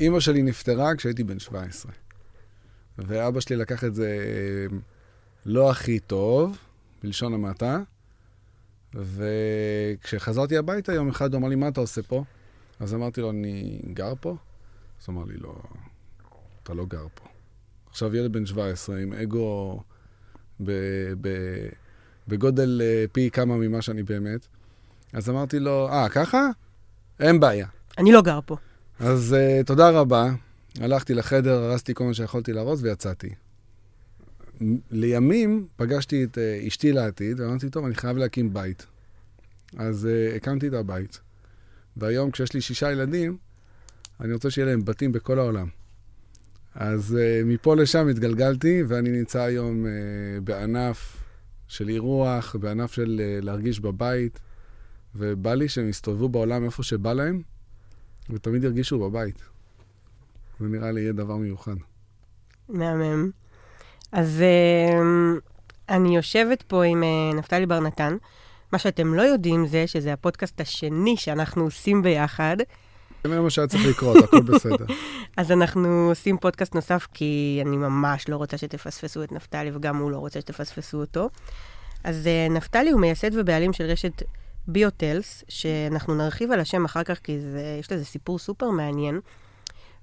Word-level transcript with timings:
אימא 0.00 0.20
שלי 0.20 0.42
נפטרה 0.42 0.96
כשהייתי 0.96 1.24
בן 1.24 1.38
17. 1.38 1.92
ואבא 2.98 3.40
שלי 3.40 3.56
לקח 3.56 3.84
את 3.84 3.94
זה 3.94 4.06
אה, 4.06 4.76
לא 5.46 5.70
הכי 5.70 5.98
טוב, 5.98 6.58
בלשון 7.02 7.34
המעטה. 7.34 7.80
וכשחזרתי 8.94 10.56
הביתה 10.56 10.92
יום 10.92 11.08
אחד, 11.08 11.34
הוא 11.34 11.40
אמר 11.40 11.48
לי, 11.48 11.54
מה 11.54 11.68
אתה 11.68 11.80
עושה 11.80 12.02
פה? 12.02 12.24
אז 12.80 12.94
אמרתי 12.94 13.20
לו, 13.20 13.30
אני 13.30 13.80
גר 13.92 14.12
פה? 14.20 14.36
אז 15.00 15.04
הוא 15.06 15.16
אמר 15.16 15.24
לי, 15.24 15.36
לא, 15.36 15.54
אתה 16.62 16.74
לא 16.74 16.86
גר 16.86 17.06
פה. 17.14 17.24
עכשיו 17.90 18.16
ילד 18.16 18.32
בן 18.32 18.46
17 18.46 18.98
עם 18.98 19.12
אגו 19.12 19.82
ב, 20.60 20.72
ב, 21.20 21.28
בגודל 22.28 22.80
אה, 22.84 23.04
פי 23.12 23.30
כמה 23.30 23.56
ממה 23.56 23.82
שאני 23.82 24.02
באמת. 24.02 24.46
אז 25.12 25.30
אמרתי 25.30 25.58
לו, 25.58 25.88
אה, 25.88 26.08
ככה? 26.08 26.48
אין 27.20 27.40
בעיה. 27.40 27.66
אני 27.98 28.12
לא 28.12 28.22
גר 28.22 28.40
פה. 28.46 28.56
אז 29.00 29.36
uh, 29.38 29.66
תודה 29.66 29.90
רבה. 29.90 30.30
הלכתי 30.80 31.14
לחדר, 31.14 31.62
הרסתי 31.62 31.94
כל 31.94 32.04
מה 32.04 32.14
שיכולתי 32.14 32.52
לארוז 32.52 32.82
ויצאתי. 32.82 33.30
לימים 34.90 35.66
פגשתי 35.76 36.24
את 36.24 36.38
uh, 36.38 36.68
אשתי 36.68 36.92
לעתיד, 36.92 37.40
ואמרתי, 37.40 37.70
טוב, 37.70 37.84
אני 37.84 37.94
חייב 37.94 38.16
להקים 38.16 38.54
בית. 38.54 38.86
אז 39.76 40.08
uh, 40.08 40.36
הקמתי 40.36 40.68
את 40.68 40.72
הבית. 40.72 41.20
והיום, 41.96 42.30
כשיש 42.30 42.52
לי 42.52 42.60
שישה 42.60 42.92
ילדים, 42.92 43.36
אני 44.20 44.32
רוצה 44.32 44.50
שיהיה 44.50 44.66
להם 44.66 44.84
בתים 44.84 45.12
בכל 45.12 45.38
העולם. 45.38 45.68
אז 46.74 47.16
uh, 47.18 47.46
מפה 47.46 47.76
לשם 47.76 48.08
התגלגלתי, 48.08 48.82
ואני 48.88 49.10
נמצא 49.10 49.42
היום 49.42 49.84
uh, 49.84 49.88
בענף 50.44 51.16
של 51.68 51.88
אירוח, 51.88 52.56
בענף 52.56 52.92
של 52.92 53.20
uh, 53.20 53.44
להרגיש 53.44 53.80
בבית, 53.80 54.38
ובא 55.14 55.54
לי 55.54 55.68
שהם 55.68 55.88
יסתובבו 55.88 56.28
בעולם 56.28 56.64
איפה 56.64 56.82
שבא 56.82 57.12
להם, 57.12 57.42
ותמיד 58.30 58.64
ירגישו 58.64 58.98
בבית. 58.98 59.42
זה 60.60 60.66
נראה 60.66 60.92
לי 60.92 61.00
יהיה 61.00 61.12
דבר 61.12 61.36
מיוחד. 61.36 61.76
מהמם. 62.68 63.30
אז 64.12 64.42
uh, 64.42 65.40
אני 65.88 66.16
יושבת 66.16 66.62
פה 66.62 66.84
עם 66.84 67.02
uh, 67.02 67.36
נפתלי 67.36 67.66
בר 67.66 67.80
נתן. 67.80 68.16
מה 68.72 68.78
שאתם 68.78 69.14
לא 69.14 69.22
יודעים 69.22 69.66
זה 69.66 69.86
שזה 69.86 70.12
הפודקאסט 70.12 70.60
השני 70.60 71.16
שאנחנו 71.16 71.62
עושים 71.64 72.02
ביחד. 72.02 72.56
זה 73.24 73.40
מה 73.40 73.50
שהיה 73.50 73.68
צריך 73.68 73.86
לקרות, 73.86 74.16
הכל 74.24 74.40
בסדר. 74.40 74.86
אז 75.36 75.52
אנחנו 75.52 76.08
עושים 76.08 76.38
פודקאסט 76.38 76.74
נוסף, 76.74 77.06
כי 77.14 77.62
אני 77.66 77.76
ממש 77.76 78.28
לא 78.28 78.36
רוצה 78.36 78.58
שתפספסו 78.58 79.22
את 79.22 79.32
נפתלי, 79.32 79.70
וגם 79.74 79.96
הוא 79.96 80.10
לא 80.10 80.16
רוצה 80.16 80.40
שתפספסו 80.40 81.00
אותו. 81.00 81.30
אז 82.04 82.26
אה, 82.26 82.52
נפתלי 82.52 82.90
הוא 82.90 83.00
מייסד 83.00 83.30
ובעלים 83.34 83.72
של 83.72 83.84
רשת 83.84 84.22
ביוטלס, 84.68 85.44
שאנחנו 85.48 86.14
נרחיב 86.14 86.52
על 86.52 86.60
השם 86.60 86.84
אחר 86.84 87.02
כך, 87.02 87.18
כי 87.18 87.40
זה, 87.40 87.76
יש 87.80 87.92
לזה 87.92 88.04
סיפור 88.04 88.38
סופר 88.38 88.70
מעניין. 88.70 89.20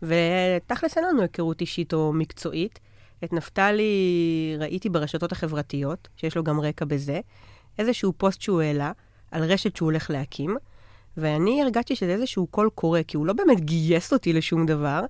ותכלס 0.02 0.98
אין 0.98 1.06
לנו 1.06 1.22
היכרות 1.22 1.62
אישית 1.62 1.94
או 1.94 2.14
מקצועית. 2.14 2.80
את 3.24 3.34
נפתלי 3.34 4.56
ראיתי 4.60 4.90
ברשתות 4.90 5.32
החברתיות, 5.32 6.08
שיש 6.16 6.38
לו 6.38 6.44
גם 6.44 6.60
רקע 6.60 6.86
בזה, 6.86 7.20
איזשהו 7.80 8.14
פוסט 8.18 8.42
שהוא 8.42 8.62
העלה 8.62 8.92
על 9.32 9.44
רשת 9.44 9.76
שהוא 9.76 9.88
הולך 9.88 10.10
להקים, 10.10 10.58
ואני 11.18 11.62
הרגשתי 11.62 11.96
שזה 11.96 12.12
איזשהו 12.12 12.48
קול 12.48 12.70
קורא, 12.76 13.00
כי 13.08 13.18
הוא 13.18 13.26
לא 13.26 13.34
באמת 13.34 13.62
גייס 13.62 14.14
אותי 14.14 14.34
לשום 14.34 14.66
דבר, 14.66 15.06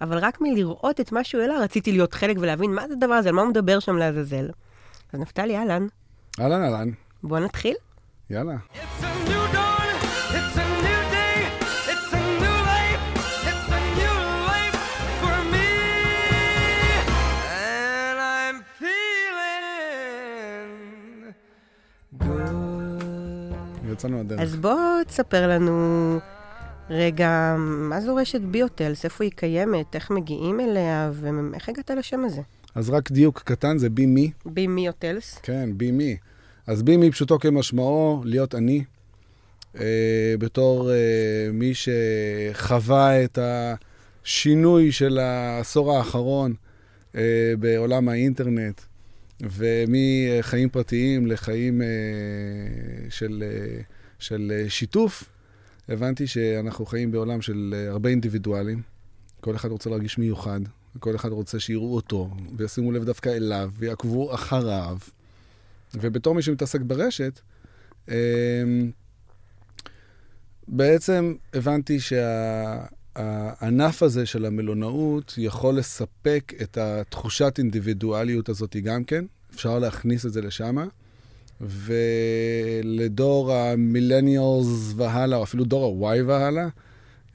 אבל 0.00 0.18
רק 0.18 0.40
מלראות 0.40 1.00
את 1.00 1.12
מה 1.12 1.24
שהוא 1.24 1.40
העלה, 1.42 1.60
רציתי 1.60 1.92
להיות 1.92 2.14
חלק 2.14 2.36
ולהבין 2.40 2.74
מה 2.74 2.88
זה 2.88 2.94
הדבר 2.94 3.14
הזה, 3.14 3.28
על 3.28 3.34
מה 3.34 3.42
הוא 3.42 3.50
מדבר 3.50 3.78
שם 3.78 3.96
לעזאזל. 3.96 4.50
אז 5.12 5.20
נפתלי, 5.20 5.56
אהלן. 5.56 5.86
אהלן, 6.40 6.62
אהלן. 6.62 6.90
בוא 7.22 7.38
נתחיל. 7.38 7.74
יאללה. 8.30 8.56
יצאנו. 23.92 24.22
אז 24.38 24.56
בוא 24.56 25.02
תספר 25.06 25.48
לנו 25.48 26.18
רגע, 26.90 27.56
מה 27.58 28.00
זו 28.00 28.16
רשת 28.16 28.40
ביוטלס, 28.40 29.04
איפה 29.04 29.24
היא 29.24 29.32
קיימת, 29.36 29.94
איך 29.94 30.10
מגיעים 30.10 30.60
אליה, 30.60 31.10
ואיך 31.12 31.68
הגעת 31.68 31.90
לשם 31.90 32.24
הזה? 32.24 32.42
אז 32.74 32.90
רק 32.90 33.10
דיוק 33.10 33.42
קטן, 33.44 33.78
זה 33.78 33.90
בי 33.90 34.06
מי. 34.06 34.30
בי 34.46 34.66
מי 34.66 34.86
יוטלס? 34.86 35.38
כן, 35.42 35.70
בי 35.76 35.90
מי. 35.90 36.16
אז 36.66 36.82
בי 36.82 36.96
מי 36.96 37.10
פשוטו 37.10 37.38
כמשמעו, 37.38 38.22
להיות 38.24 38.54
אני. 38.54 38.84
אה, 39.80 40.34
בתור 40.38 40.90
אה, 40.90 40.96
מי 41.52 41.72
שחווה 41.74 43.24
את 43.24 43.38
השינוי 43.42 44.92
של 44.92 45.18
העשור 45.18 45.96
האחרון 45.96 46.54
אה, 47.16 47.52
בעולם 47.58 48.08
האינטרנט, 48.08 48.80
ומחיים 49.40 50.68
פרטיים 50.68 51.26
לחיים 51.26 51.82
אה, 51.82 51.86
של, 53.10 53.44
אה, 53.46 53.80
של 54.18 54.64
שיתוף, 54.68 55.24
הבנתי 55.88 56.26
שאנחנו 56.26 56.86
חיים 56.86 57.10
בעולם 57.10 57.42
של 57.42 57.74
אה, 57.76 57.90
הרבה 57.90 58.10
אינדיבידואלים. 58.10 58.82
כל 59.40 59.56
אחד 59.56 59.70
רוצה 59.70 59.90
להרגיש 59.90 60.18
מיוחד, 60.18 60.60
וכל 60.96 61.16
אחד 61.16 61.32
רוצה 61.32 61.60
שיראו 61.60 61.94
אותו, 61.94 62.30
וישימו 62.56 62.92
לב 62.92 63.04
דווקא 63.04 63.28
אליו, 63.28 63.70
ויעקבו 63.78 64.34
אחריו. 64.34 64.98
ובתור 66.00 66.34
מי 66.34 66.42
שמתעסק 66.42 66.80
ברשת, 66.80 67.40
בעצם 70.68 71.34
הבנתי 71.54 71.98
שהענף 72.00 74.02
הזה 74.02 74.26
של 74.26 74.44
המלונאות 74.44 75.34
יכול 75.38 75.78
לספק 75.78 76.52
את 76.62 76.78
התחושת 76.78 77.54
אינדיבידואליות 77.58 78.48
הזאת 78.48 78.76
גם 78.76 79.04
כן, 79.04 79.24
אפשר 79.54 79.78
להכניס 79.78 80.26
את 80.26 80.32
זה 80.32 80.42
לשם. 80.42 80.76
ולדור 81.60 83.52
המילניאלס 83.52 84.92
והלאה, 84.96 85.38
או 85.38 85.42
אפילו 85.42 85.64
דור 85.64 86.10
ה-Y 86.10 86.22
והלאה, 86.26 86.68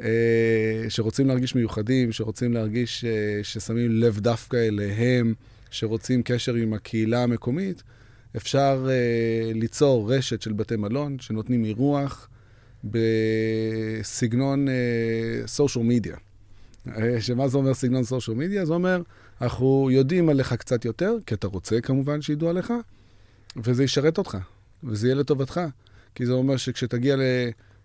אה, 0.02 0.86
שרוצים 0.90 1.28
להרגיש 1.28 1.56
מיוחדים, 1.56 2.12
שרוצים 2.12 2.53
להרגיש 2.53 3.06
אה, 3.06 3.40
ששמים 3.44 3.91
לב 3.91 4.20
דווקא 4.20 4.58
אליהם, 4.58 5.34
שרוצים 5.72 6.24
קשר 6.24 6.53
עם 6.53 6.74
הקהילה 6.74 7.24
המקומית, 7.24 7.84
אפשר 8.38 8.88
uh, 8.88 9.57
ליצור 9.57 10.13
רשת 10.13 10.41
של 10.41 10.53
בתי 10.53 10.75
מלון 10.75 11.19
שנותנים 11.19 11.66
אירוח 11.66 12.28
בסגנון 12.84 14.67
סושיאל 15.45 15.85
uh, 15.85 15.88
מדיה. 15.88 16.16
Uh, 16.88 16.91
שמה 17.19 17.47
זה 17.47 17.57
אומר 17.57 17.73
סגנון 17.73 18.03
סושיאל 18.03 18.38
מדיה? 18.38 18.66
זה 18.66 18.73
אומר, 18.73 19.01
אנחנו 19.41 19.90
יודעים 19.91 20.29
עליך 20.29 20.53
קצת 20.53 20.85
יותר, 20.85 21.16
כי 21.25 21.35
אתה 21.35 21.47
רוצה 21.47 21.81
כמובן 21.81 22.22
שידעו 22.22 22.50
עליך, 22.50 22.73
וזה 23.57 23.84
ישרת 23.84 24.17
אותך, 24.17 24.38
וזה 24.84 25.07
יהיה 25.07 25.16
לטובתך. 25.16 25.61
כי 26.16 26.25
זה 26.25 26.34
אומר 26.34 26.57
שכשתגיע 26.57 27.16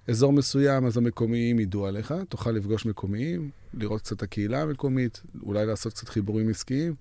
לאזור 0.08 0.32
מסוים, 0.32 0.86
אז 0.86 0.96
המקומיים 0.96 1.60
ידעו 1.60 1.86
עליך, 1.86 2.14
תוכל 2.28 2.50
לפגוש 2.50 2.86
מקומיים, 2.86 3.50
לראות 3.74 4.00
קצת 4.00 4.16
את 4.16 4.22
הקהילה 4.22 4.62
המקומית, 4.62 5.22
אולי 5.42 5.66
לעשות 5.66 5.92
קצת 5.92 6.08
חיבורים 6.08 6.48
עסקיים. 6.48 6.94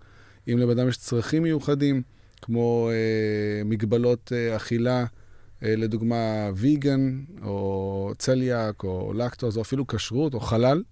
אם 0.47 0.57
לבן 0.57 0.79
אדם 0.79 0.87
יש 0.87 0.97
צרכים 0.97 1.43
מיוחדים, 1.43 2.01
כמו 2.43 2.89
אה, 2.91 3.63
מגבלות 3.65 4.31
אה, 4.35 4.55
אכילה, 4.55 5.05
אה, 5.63 5.75
לדוגמה 5.75 6.49
ויגן, 6.55 7.23
או 7.43 8.11
צליאק, 8.17 8.83
או 8.83 9.13
לקטוז, 9.13 9.57
או 9.57 9.61
אפילו 9.61 9.87
כשרות, 9.87 10.33
או 10.33 10.39
חלל, 10.39 10.83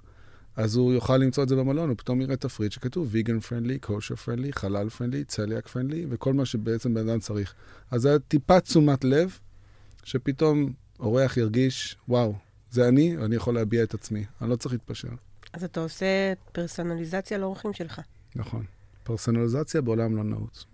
אז 0.55 0.75
הוא 0.75 0.93
יוכל 0.93 1.17
למצוא 1.17 1.43
את 1.43 1.49
זה 1.49 1.55
במלון, 1.55 1.89
הוא 1.89 1.97
פתאום 1.97 2.21
יראה 2.21 2.35
תפריט 2.35 2.71
שכתוב 2.71 3.07
ויגן 3.11 3.39
פרנדלי, 3.39 3.79
קושר 3.79 4.15
פרנדלי, 4.15 4.53
חלל 4.53 4.89
פרנדלי, 4.89 5.23
צליאק 5.23 5.67
פרנדלי, 5.67 6.05
וכל 6.09 6.33
מה 6.33 6.45
שבעצם 6.45 6.93
בן 6.93 7.09
אדם 7.09 7.19
צריך. 7.19 7.53
אז 7.91 8.01
זה 8.01 8.19
טיפה 8.19 8.59
תשומת 8.59 9.03
לב, 9.03 9.39
שפתאום 10.03 10.73
אורח 10.99 11.37
ירגיש, 11.37 11.97
וואו, 12.07 12.33
זה 12.71 12.87
אני, 12.87 13.17
ואני 13.17 13.35
יכול 13.35 13.55
להביע 13.55 13.83
את 13.83 13.93
עצמי, 13.93 14.25
אני 14.41 14.49
לא 14.49 14.55
צריך 14.55 14.73
להתפשר. 14.73 15.09
אז 15.53 15.63
אתה 15.63 15.79
עושה 15.79 16.33
פרסונליזציה 16.51 17.37
לאורחים 17.37 17.73
שלך. 17.73 18.01
נכון. 18.35 18.65
פרסונליזציה 19.03 19.81
בעולם 19.81 20.15
לא 20.15 20.23
נעוץ. 20.23 20.65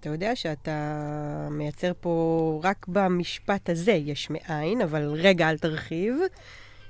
אתה 0.00 0.08
יודע 0.08 0.36
שאתה 0.36 1.48
מייצר 1.50 1.92
פה 2.00 2.60
רק 2.64 2.86
במשפט 2.88 3.70
הזה 3.70 3.92
יש 3.92 4.30
מאין, 4.30 4.80
אבל 4.80 5.02
רגע, 5.02 5.50
אל 5.50 5.58
תרחיב. 5.58 6.16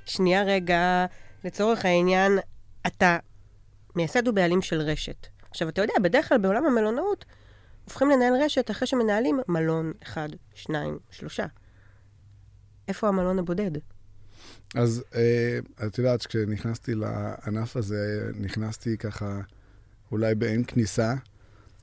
שנייה 0.05 0.43
רגע, 0.43 1.05
לצורך 1.43 1.85
העניין, 1.85 2.39
אתה 2.87 3.17
מייסד 3.95 4.27
ובעלים 4.27 4.61
של 4.61 4.81
רשת. 4.81 5.27
עכשיו, 5.49 5.69
אתה 5.69 5.81
יודע, 5.81 5.93
בדרך 6.03 6.29
כלל 6.29 6.37
בעולם 6.37 6.65
המלונאות 6.65 7.25
הופכים 7.83 8.09
לנהל 8.09 8.33
רשת 8.43 8.71
אחרי 8.71 8.87
שמנהלים 8.87 9.39
מלון 9.47 9.91
אחד, 10.03 10.29
שניים, 10.53 10.99
שלושה. 11.09 11.45
איפה 12.87 13.07
המלון 13.07 13.39
הבודד? 13.39 13.71
אז 14.75 15.03
אה, 15.15 15.59
את 15.87 15.97
יודעת, 15.97 16.25
כשנכנסתי 16.25 16.95
לענף 16.95 17.77
הזה, 17.77 18.31
נכנסתי 18.35 18.97
ככה 18.97 19.39
אולי 20.11 20.35
באין 20.35 20.63
כניסה, 20.63 21.13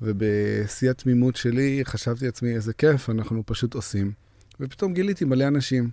ובשיא 0.03 0.91
התמימות 0.91 1.37
שלי 1.37 1.81
חשבתי 1.85 2.25
לעצמי, 2.25 2.55
איזה 2.55 2.73
כיף, 2.73 3.11
אנחנו 3.11 3.43
פשוט 3.47 3.75
עושים. 3.75 4.13
ופתאום 4.61 4.95
גיליתי 4.95 5.25
מלא 5.25 5.49
אנשים, 5.49 5.91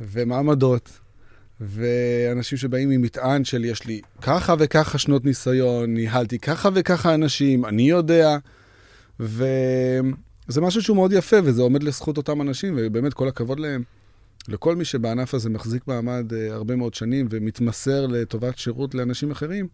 ומעמדות, 0.00 1.00
ואנשים 1.60 2.58
שבאים 2.58 2.90
עם 2.90 3.02
מטען 3.02 3.44
של 3.44 3.64
יש 3.64 3.86
לי 3.86 4.00
ככה 4.22 4.54
וככה 4.58 4.98
שנות 4.98 5.24
ניסיון, 5.24 5.94
ניהלתי 5.94 6.38
ככה 6.38 6.68
וככה 6.74 7.14
אנשים, 7.14 7.64
אני 7.64 7.90
יודע, 7.90 8.36
וזה 9.20 10.60
משהו 10.60 10.82
שהוא 10.82 10.96
מאוד 10.96 11.12
יפה, 11.12 11.36
וזה 11.44 11.62
עומד 11.62 11.82
לזכות 11.82 12.16
אותם 12.16 12.40
אנשים, 12.40 12.74
ובאמת 12.78 13.14
כל 13.14 13.28
הכבוד 13.28 13.60
להם. 13.60 13.82
לכל 14.48 14.76
מי 14.76 14.84
שבענף 14.84 15.34
הזה 15.34 15.50
מחזיק 15.50 15.88
מעמד 15.88 16.32
uh, 16.32 16.52
הרבה 16.52 16.76
מאוד 16.76 16.94
שנים 16.94 17.26
ומתמסר 17.30 18.06
לטובת 18.06 18.58
שירות 18.58 18.94
לאנשים 18.94 19.30
אחרים, 19.30 19.68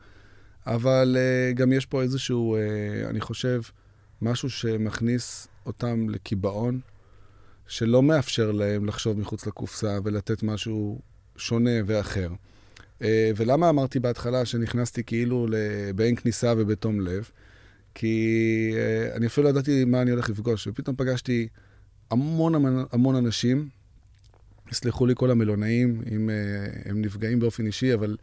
אבל 0.66 1.16
uh, 1.16 1.54
גם 1.54 1.72
יש 1.72 1.86
פה 1.86 2.02
איזשהו, 2.02 2.56
uh, 2.56 3.10
אני 3.10 3.20
חושב, 3.20 3.60
משהו 4.22 4.50
שמכניס 4.50 5.48
אותם 5.66 6.08
לקיבעון, 6.08 6.80
שלא 7.66 8.02
מאפשר 8.02 8.52
להם 8.52 8.86
לחשוב 8.86 9.18
מחוץ 9.18 9.46
לקופסה 9.46 9.98
ולתת 10.04 10.42
משהו 10.42 11.00
שונה 11.36 11.70
ואחר. 11.86 12.28
Uh, 12.98 13.04
ולמה 13.36 13.68
אמרתי 13.68 14.00
בהתחלה 14.00 14.44
שנכנסתי 14.44 15.04
כאילו 15.04 15.46
באין 15.94 16.16
כניסה 16.16 16.54
ובתום 16.56 17.00
לב? 17.00 17.30
כי 17.94 18.72
uh, 18.74 19.16
אני 19.16 19.26
אפילו 19.26 19.44
לא 19.44 19.48
ידעתי 19.48 19.84
מה 19.84 20.02
אני 20.02 20.10
הולך 20.10 20.30
לפגוש, 20.30 20.66
ופתאום 20.66 20.96
פגשתי 20.96 21.48
המון 22.10 22.54
המון 22.92 23.14
אנשים, 23.14 23.68
יסלחו 24.72 25.06
לי 25.06 25.14
כל 25.16 25.30
המלונאים, 25.30 26.02
אם 26.12 26.30
הם 26.84 27.02
נפגעים 27.02 27.40
באופן 27.40 27.66
אישי, 27.66 27.94
אבל 27.94 28.16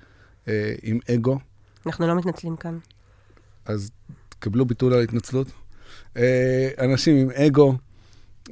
עם 0.84 1.00
אגו. 1.14 1.40
אנחנו 1.88 2.08
לא 2.08 2.16
מתנצלים 2.16 2.56
כאן. 2.56 2.78
אז 3.66 3.92
קבלו 4.40 4.66
ביטול 4.66 4.94
על 4.94 5.00
ההתנצלות. 5.00 5.48
Uh, 6.16 6.20
אנשים 6.80 7.16
עם 7.16 7.30
אגו, 7.32 7.74
uh, 8.46 8.52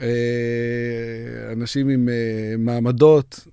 אנשים 1.54 1.90
עם 1.90 2.10
uh, 2.10 2.58
מעמדות, 2.58 3.48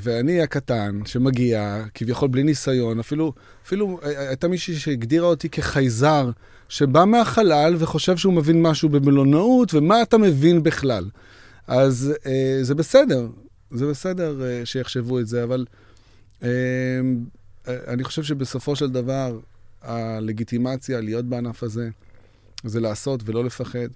ואני 0.00 0.42
הקטן 0.42 1.00
שמגיע, 1.04 1.84
כביכול 1.94 2.28
בלי 2.28 2.42
ניסיון, 2.42 2.98
אפילו, 2.98 3.32
אפילו 3.66 4.00
הייתה 4.02 4.48
מישהי 4.48 4.74
שהגדירה 4.74 5.26
אותי 5.26 5.48
כחייזר, 5.48 6.30
שבא 6.68 7.04
מהחלל 7.04 7.76
וחושב 7.78 8.16
שהוא 8.16 8.32
מבין 8.32 8.62
משהו 8.62 8.88
במלונאות, 8.88 9.74
ומה 9.74 10.02
אתה 10.02 10.18
מבין 10.18 10.62
בכלל. 10.62 11.08
אז 11.66 12.14
זה 12.62 12.74
בסדר, 12.74 13.28
זה 13.70 13.86
בסדר 13.86 14.40
שיחשבו 14.64 15.20
את 15.20 15.26
זה, 15.26 15.44
אבל 15.44 15.64
אני 17.68 18.04
חושב 18.04 18.22
שבסופו 18.22 18.76
של 18.76 18.90
דבר, 18.90 19.38
הלגיטימציה 19.82 21.00
להיות 21.00 21.24
בענף 21.24 21.62
הזה, 21.62 21.88
זה 22.64 22.80
לעשות 22.80 23.20
ולא 23.24 23.44
לפחד. 23.44 23.88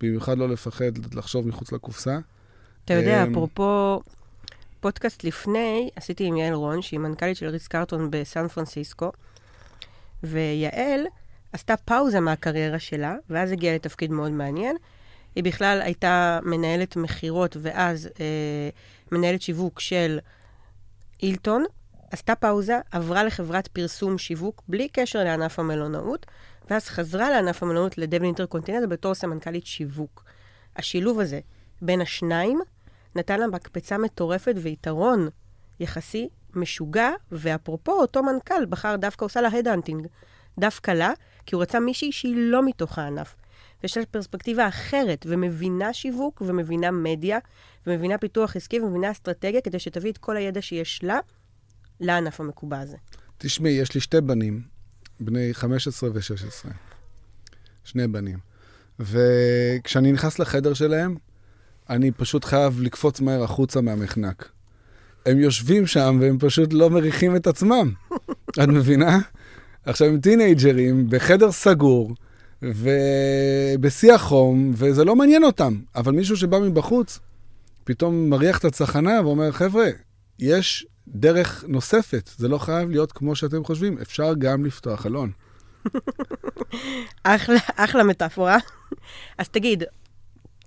במיוחד 0.00 0.38
לא 0.38 0.48
לפחד 0.48 1.14
לחשוב 1.14 1.48
מחוץ 1.48 1.72
לקופסה. 1.72 2.18
אתה 2.84 2.94
יודע, 2.94 3.24
אפרופו 3.30 4.00
פודקאסט 4.80 5.24
לפני, 5.24 5.90
עשיתי 5.96 6.24
עם 6.24 6.36
יעל 6.36 6.54
רון, 6.54 6.82
שהיא 6.82 7.00
מנכ"לית 7.00 7.36
של 7.36 7.46
ריס 7.46 7.68
קרטון 7.68 8.08
בסן 8.10 8.48
פרנסיסקו, 8.48 9.12
ויעל 10.22 11.00
עשתה 11.52 11.76
פאוזה 11.76 12.20
מהקריירה 12.20 12.78
שלה, 12.78 13.16
ואז 13.30 13.52
הגיעה 13.52 13.74
לתפקיד 13.74 14.10
מאוד 14.10 14.32
מעניין. 14.32 14.76
היא 15.34 15.44
בכלל 15.44 15.80
הייתה 15.82 16.38
מנהלת 16.42 16.96
מכירות 16.96 17.56
ואז 17.60 18.08
אה, 18.20 18.68
מנהלת 19.12 19.42
שיווק 19.42 19.80
של 19.80 20.18
הילטון, 21.22 21.64
עשתה 22.10 22.34
פאוזה, 22.34 22.80
עברה 22.90 23.24
לחברת 23.24 23.68
פרסום 23.68 24.18
שיווק 24.18 24.62
בלי 24.68 24.88
קשר 24.88 25.24
לענף 25.24 25.58
המלונאות, 25.58 26.26
ואז 26.70 26.84
חזרה 26.84 27.30
לענף 27.30 27.62
המלונאות 27.62 27.98
לדייוויד 27.98 28.24
אינטרקונטיננטל 28.24 28.86
בתור 28.86 29.14
סמנכ"לית 29.14 29.66
שיווק. 29.66 30.24
השילוב 30.76 31.20
הזה 31.20 31.40
בין 31.82 32.00
השניים 32.00 32.60
נתן 33.14 33.40
לה 33.40 33.46
מקפצה 33.46 33.98
מטורפת 33.98 34.54
ויתרון 34.56 35.28
יחסי 35.80 36.28
משוגע, 36.54 37.10
ואפרופו, 37.32 37.92
אותו 37.92 38.22
מנכ"ל 38.22 38.66
בחר 38.66 38.96
דווקא 38.96 39.24
עושה 39.24 39.40
לה 39.40 39.48
headhunting. 39.48 40.06
דווקא 40.58 40.90
לה, 40.90 41.12
כי 41.46 41.54
הוא 41.54 41.62
רצה 41.62 41.80
מישהי 41.80 42.12
שהיא 42.12 42.34
לא 42.36 42.62
מתוך 42.62 42.98
הענף. 42.98 43.34
ויש 43.82 43.96
לה 43.96 44.06
פרספקטיבה 44.06 44.68
אחרת, 44.68 45.26
ומבינה 45.28 45.92
שיווק, 45.92 46.42
ומבינה 46.46 46.90
מדיה, 46.90 47.38
ומבינה 47.86 48.18
פיתוח 48.18 48.56
עסקי, 48.56 48.80
ומבינה 48.80 49.10
אסטרטגיה, 49.10 49.60
כדי 49.60 49.78
שתביא 49.78 50.12
את 50.12 50.18
כל 50.18 50.36
הידע 50.36 50.62
שיש 50.62 51.04
לה 51.04 51.18
לענף 52.00 52.40
המקובע 52.40 52.80
הזה. 52.80 52.96
תשמעי, 53.38 53.72
יש 53.72 53.94
לי 53.94 54.00
שתי 54.00 54.20
בנים, 54.20 54.62
בני 55.20 55.54
15 55.54 56.10
ו-16. 56.12 56.68
שני 57.84 58.06
בנים. 58.06 58.38
וכשאני 59.00 60.12
נכנס 60.12 60.38
לחדר 60.38 60.74
שלהם, 60.74 61.16
אני 61.90 62.10
פשוט 62.10 62.44
חייב 62.44 62.80
לקפוץ 62.80 63.20
מהר 63.20 63.42
החוצה 63.42 63.80
מהמחנק. 63.80 64.48
הם 65.26 65.38
יושבים 65.38 65.86
שם 65.86 66.18
והם 66.20 66.38
פשוט 66.38 66.72
לא 66.72 66.90
מריחים 66.90 67.36
את 67.36 67.46
עצמם. 67.46 67.92
את 68.62 68.68
מבינה? 68.68 69.18
עכשיו, 69.84 70.08
הם 70.08 70.20
טינג'רים 70.20 71.10
בחדר 71.10 71.52
סגור 71.52 72.14
ובשיא 72.62 74.12
החום, 74.12 74.72
וזה 74.74 75.04
לא 75.04 75.16
מעניין 75.16 75.44
אותם. 75.44 75.80
אבל 75.94 76.12
מישהו 76.12 76.36
שבא 76.36 76.58
מבחוץ, 76.58 77.18
פתאום 77.84 78.30
מריח 78.30 78.58
את 78.58 78.64
הצחנה 78.64 79.20
ואומר, 79.24 79.52
חבר'ה, 79.52 79.88
יש 80.38 80.86
דרך 81.14 81.64
נוספת. 81.68 82.30
זה 82.36 82.48
לא 82.48 82.58
חייב 82.58 82.90
להיות 82.90 83.12
כמו 83.12 83.36
שאתם 83.36 83.64
חושבים, 83.64 83.98
אפשר 83.98 84.34
גם 84.38 84.64
לפתוח 84.64 85.00
חלון. 85.00 85.30
אחלה, 87.22 87.58
אחלה 87.76 88.04
מטאפורה. 88.04 88.56
אז 89.38 89.48
תגיד, 89.48 89.84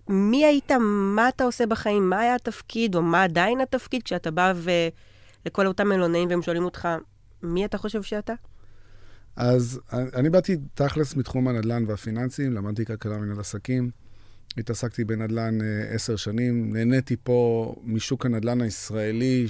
מי 0.07 0.45
היית, 0.45 0.71
מה 1.15 1.29
אתה 1.29 1.43
עושה 1.43 1.65
בחיים, 1.65 2.09
מה 2.09 2.19
היה 2.19 2.35
התפקיד, 2.35 2.95
או 2.95 3.01
מה 3.01 3.23
עדיין 3.23 3.61
התפקיד, 3.61 4.03
כשאתה 4.03 4.31
בא 4.31 4.53
לכל 5.45 5.67
אותם 5.67 5.87
מלונאים 5.87 6.29
והם 6.29 6.41
שואלים 6.41 6.65
אותך, 6.65 6.87
מי 7.43 7.65
אתה 7.65 7.77
חושב 7.77 8.03
שאתה? 8.03 8.33
אז 9.35 9.79
אני 9.91 10.29
באתי 10.29 10.57
תכלס 10.73 11.15
מתחום 11.15 11.47
הנדל"ן 11.47 11.83
והפיננסים, 11.87 12.53
למדתי 12.53 12.85
כלכלה 12.85 13.17
מנהל 13.17 13.39
עסקים, 13.39 13.91
התעסקתי 14.57 15.03
בנדל"ן 15.03 15.61
אה, 15.61 15.93
עשר 15.93 16.15
שנים, 16.15 16.73
נהניתי 16.73 17.15
פה 17.23 17.75
משוק 17.83 18.25
הנדל"ן 18.25 18.61
הישראלי, 18.61 19.45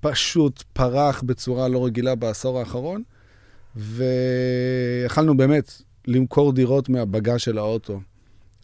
שפשוט 0.00 0.62
פרח 0.72 1.22
בצורה 1.22 1.68
לא 1.68 1.86
רגילה 1.86 2.14
בעשור 2.14 2.58
האחרון, 2.58 3.02
ויכלנו 3.76 5.36
באמת 5.36 5.82
למכור 6.06 6.52
דירות 6.52 6.88
מהבגז 6.88 7.40
של 7.40 7.58
האוטו. 7.58 8.00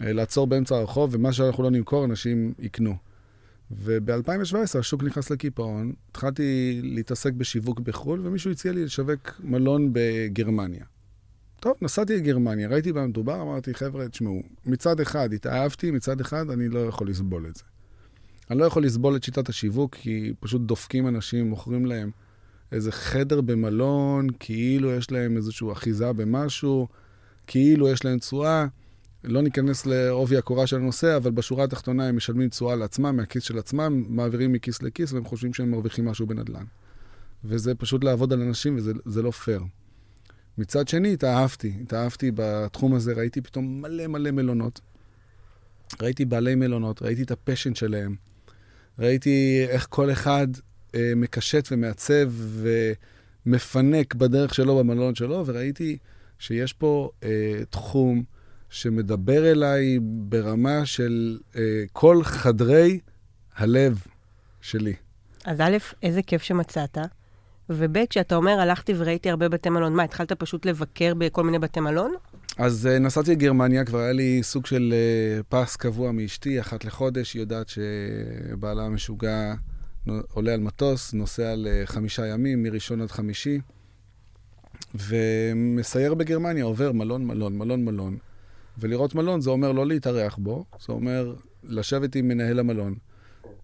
אה, 0.02 0.12
לעצור 0.12 0.46
באמצע 0.46 0.76
הרחוב, 0.76 1.14
ומה 1.14 1.32
שאנחנו 1.32 1.62
לא 1.62 1.70
נמכור, 1.70 2.04
אנשים 2.04 2.52
יקנו. 2.58 2.94
וב-2017 3.70 4.78
השוק 4.78 5.02
נכנס 5.02 5.30
לקיפאון, 5.30 5.92
התחלתי 6.10 6.80
להתעסק 6.82 7.32
בשיווק 7.32 7.80
בחו"ל, 7.80 8.26
ומישהו 8.26 8.50
הציע 8.50 8.72
לי 8.72 8.84
לשווק 8.84 9.40
מלון 9.44 9.90
בגרמניה. 9.92 10.84
טוב, 11.60 11.72
נסעתי 11.82 12.16
לגרמניה, 12.16 12.68
ראיתי 12.68 12.92
במה 12.92 13.06
מדובר, 13.06 13.42
אמרתי, 13.42 13.74
חבר'ה, 13.74 14.08
תשמעו, 14.08 14.42
מצד 14.66 15.00
אחד 15.00 15.32
התאהבתי, 15.32 15.90
מצד 15.90 16.20
אחד 16.20 16.50
אני 16.50 16.68
לא 16.68 16.78
יכול 16.78 17.08
לסבול 17.08 17.46
את 17.46 17.56
זה. 17.56 17.62
אני 18.50 18.58
לא 18.58 18.64
יכול 18.64 18.84
לסבול 18.84 19.16
את 19.16 19.24
שיטת 19.24 19.48
השיווק, 19.48 19.94
כי 19.94 20.32
פשוט 20.40 20.62
דופקים 20.62 21.08
אנשים, 21.08 21.50
מוכרים 21.50 21.86
להם 21.86 22.10
איזה 22.72 22.92
חדר 22.92 23.40
במלון, 23.40 24.26
כאילו 24.40 24.90
יש 24.90 25.10
להם 25.10 25.36
איזושהי 25.36 25.72
אחיזה 25.72 26.12
במשהו, 26.12 26.88
כאילו 27.46 27.88
יש 27.88 28.04
להם 28.04 28.18
תשואה. 28.18 28.66
לא 29.24 29.42
ניכנס 29.42 29.86
לעובי 29.86 30.36
הקורה 30.36 30.66
של 30.66 30.76
הנושא, 30.76 31.16
אבל 31.16 31.30
בשורה 31.30 31.64
התחתונה 31.64 32.08
הם 32.08 32.16
משלמים 32.16 32.48
תשואה 32.48 32.76
לעצמם, 32.76 33.16
מהכיס 33.16 33.42
של 33.42 33.58
עצמם, 33.58 34.04
מעבירים 34.08 34.52
מכיס 34.52 34.82
לכיס, 34.82 35.12
והם 35.12 35.24
חושבים 35.24 35.54
שהם 35.54 35.70
מרוויחים 35.70 36.04
משהו 36.04 36.26
בנדל"ן. 36.26 36.64
וזה 37.44 37.74
פשוט 37.74 38.04
לעבוד 38.04 38.32
על 38.32 38.42
אנשים, 38.42 38.76
וזה 38.76 39.22
לא 39.22 39.30
פייר. 39.30 39.62
מצד 40.58 40.88
שני, 40.88 41.12
התאהבתי, 41.12 41.72
התאהבתי 41.82 42.30
בתחום 42.34 42.94
הזה, 42.94 43.12
ראיתי 43.12 43.40
פתאום 43.40 43.82
מלא 43.82 44.06
מלא 44.06 44.30
מלונות. 44.30 44.80
ראיתי 46.02 46.24
בעלי 46.24 46.54
מלונות, 46.54 47.02
ראיתי 47.02 47.22
את 47.22 47.30
ה 47.30 47.36
passion 47.36 47.74
שלהם, 47.74 48.16
ראיתי 48.98 49.66
איך 49.68 49.86
כל 49.90 50.12
אחד 50.12 50.46
אה, 50.94 51.12
מקשט 51.16 51.68
ומעצב 51.72 52.32
ומפנק 53.46 54.14
בדרך 54.14 54.54
שלו 54.54 54.78
במלון 54.78 55.14
שלו, 55.14 55.46
וראיתי 55.46 55.98
שיש 56.38 56.72
פה 56.72 57.10
אה, 57.22 57.28
תחום 57.70 58.22
שמדבר 58.70 59.50
אליי 59.50 59.98
ברמה 60.02 60.86
של 60.86 61.38
אה, 61.56 61.84
כל 61.92 62.24
חדרי 62.24 63.00
הלב 63.56 63.98
שלי. 64.60 64.94
אז 65.44 65.60
א', 65.60 65.76
איזה 66.02 66.22
כיף 66.22 66.42
שמצאת, 66.42 66.98
וב', 67.70 68.06
כשאתה 68.10 68.36
אומר, 68.36 68.60
הלכתי 68.60 68.92
וראיתי 68.96 69.30
הרבה 69.30 69.48
בתי 69.48 69.70
מלון, 69.70 69.94
מה, 69.94 70.02
התחלת 70.02 70.32
פשוט 70.32 70.66
לבקר 70.66 71.14
בכל 71.14 71.44
מיני 71.44 71.58
בתי 71.58 71.80
מלון? 71.80 72.14
אז 72.56 72.88
uh, 72.92 72.98
נסעתי 72.98 73.30
לגרמניה, 73.30 73.84
כבר 73.84 73.98
היה 73.98 74.12
לי 74.12 74.42
סוג 74.42 74.66
של 74.66 74.94
uh, 74.94 75.42
פס 75.48 75.76
קבוע 75.76 76.12
מאשתי, 76.12 76.60
אחת 76.60 76.84
לחודש, 76.84 77.34
היא 77.34 77.40
יודעת 77.40 77.68
שבעלה 77.68 78.82
המשוגע 78.82 79.54
עולה 80.32 80.54
על 80.54 80.60
מטוס, 80.60 81.14
נוסע 81.14 81.54
לחמישה 81.56 82.26
ימים, 82.26 82.62
מראשון 82.62 83.00
עד 83.00 83.10
חמישי, 83.10 83.60
ומסייר 84.94 86.14
בגרמניה, 86.14 86.64
עובר 86.64 86.92
מלון, 86.92 87.26
מלון, 87.26 87.58
מלון, 87.58 87.84
מלון. 87.84 88.18
ולראות 88.78 89.14
מלון 89.14 89.40
זה 89.40 89.50
אומר 89.50 89.72
לא 89.72 89.86
להתארח 89.86 90.36
בו, 90.36 90.64
זה 90.86 90.92
אומר 90.92 91.34
לשבת 91.64 92.14
עם 92.14 92.28
מנהל 92.28 92.58
המלון, 92.58 92.94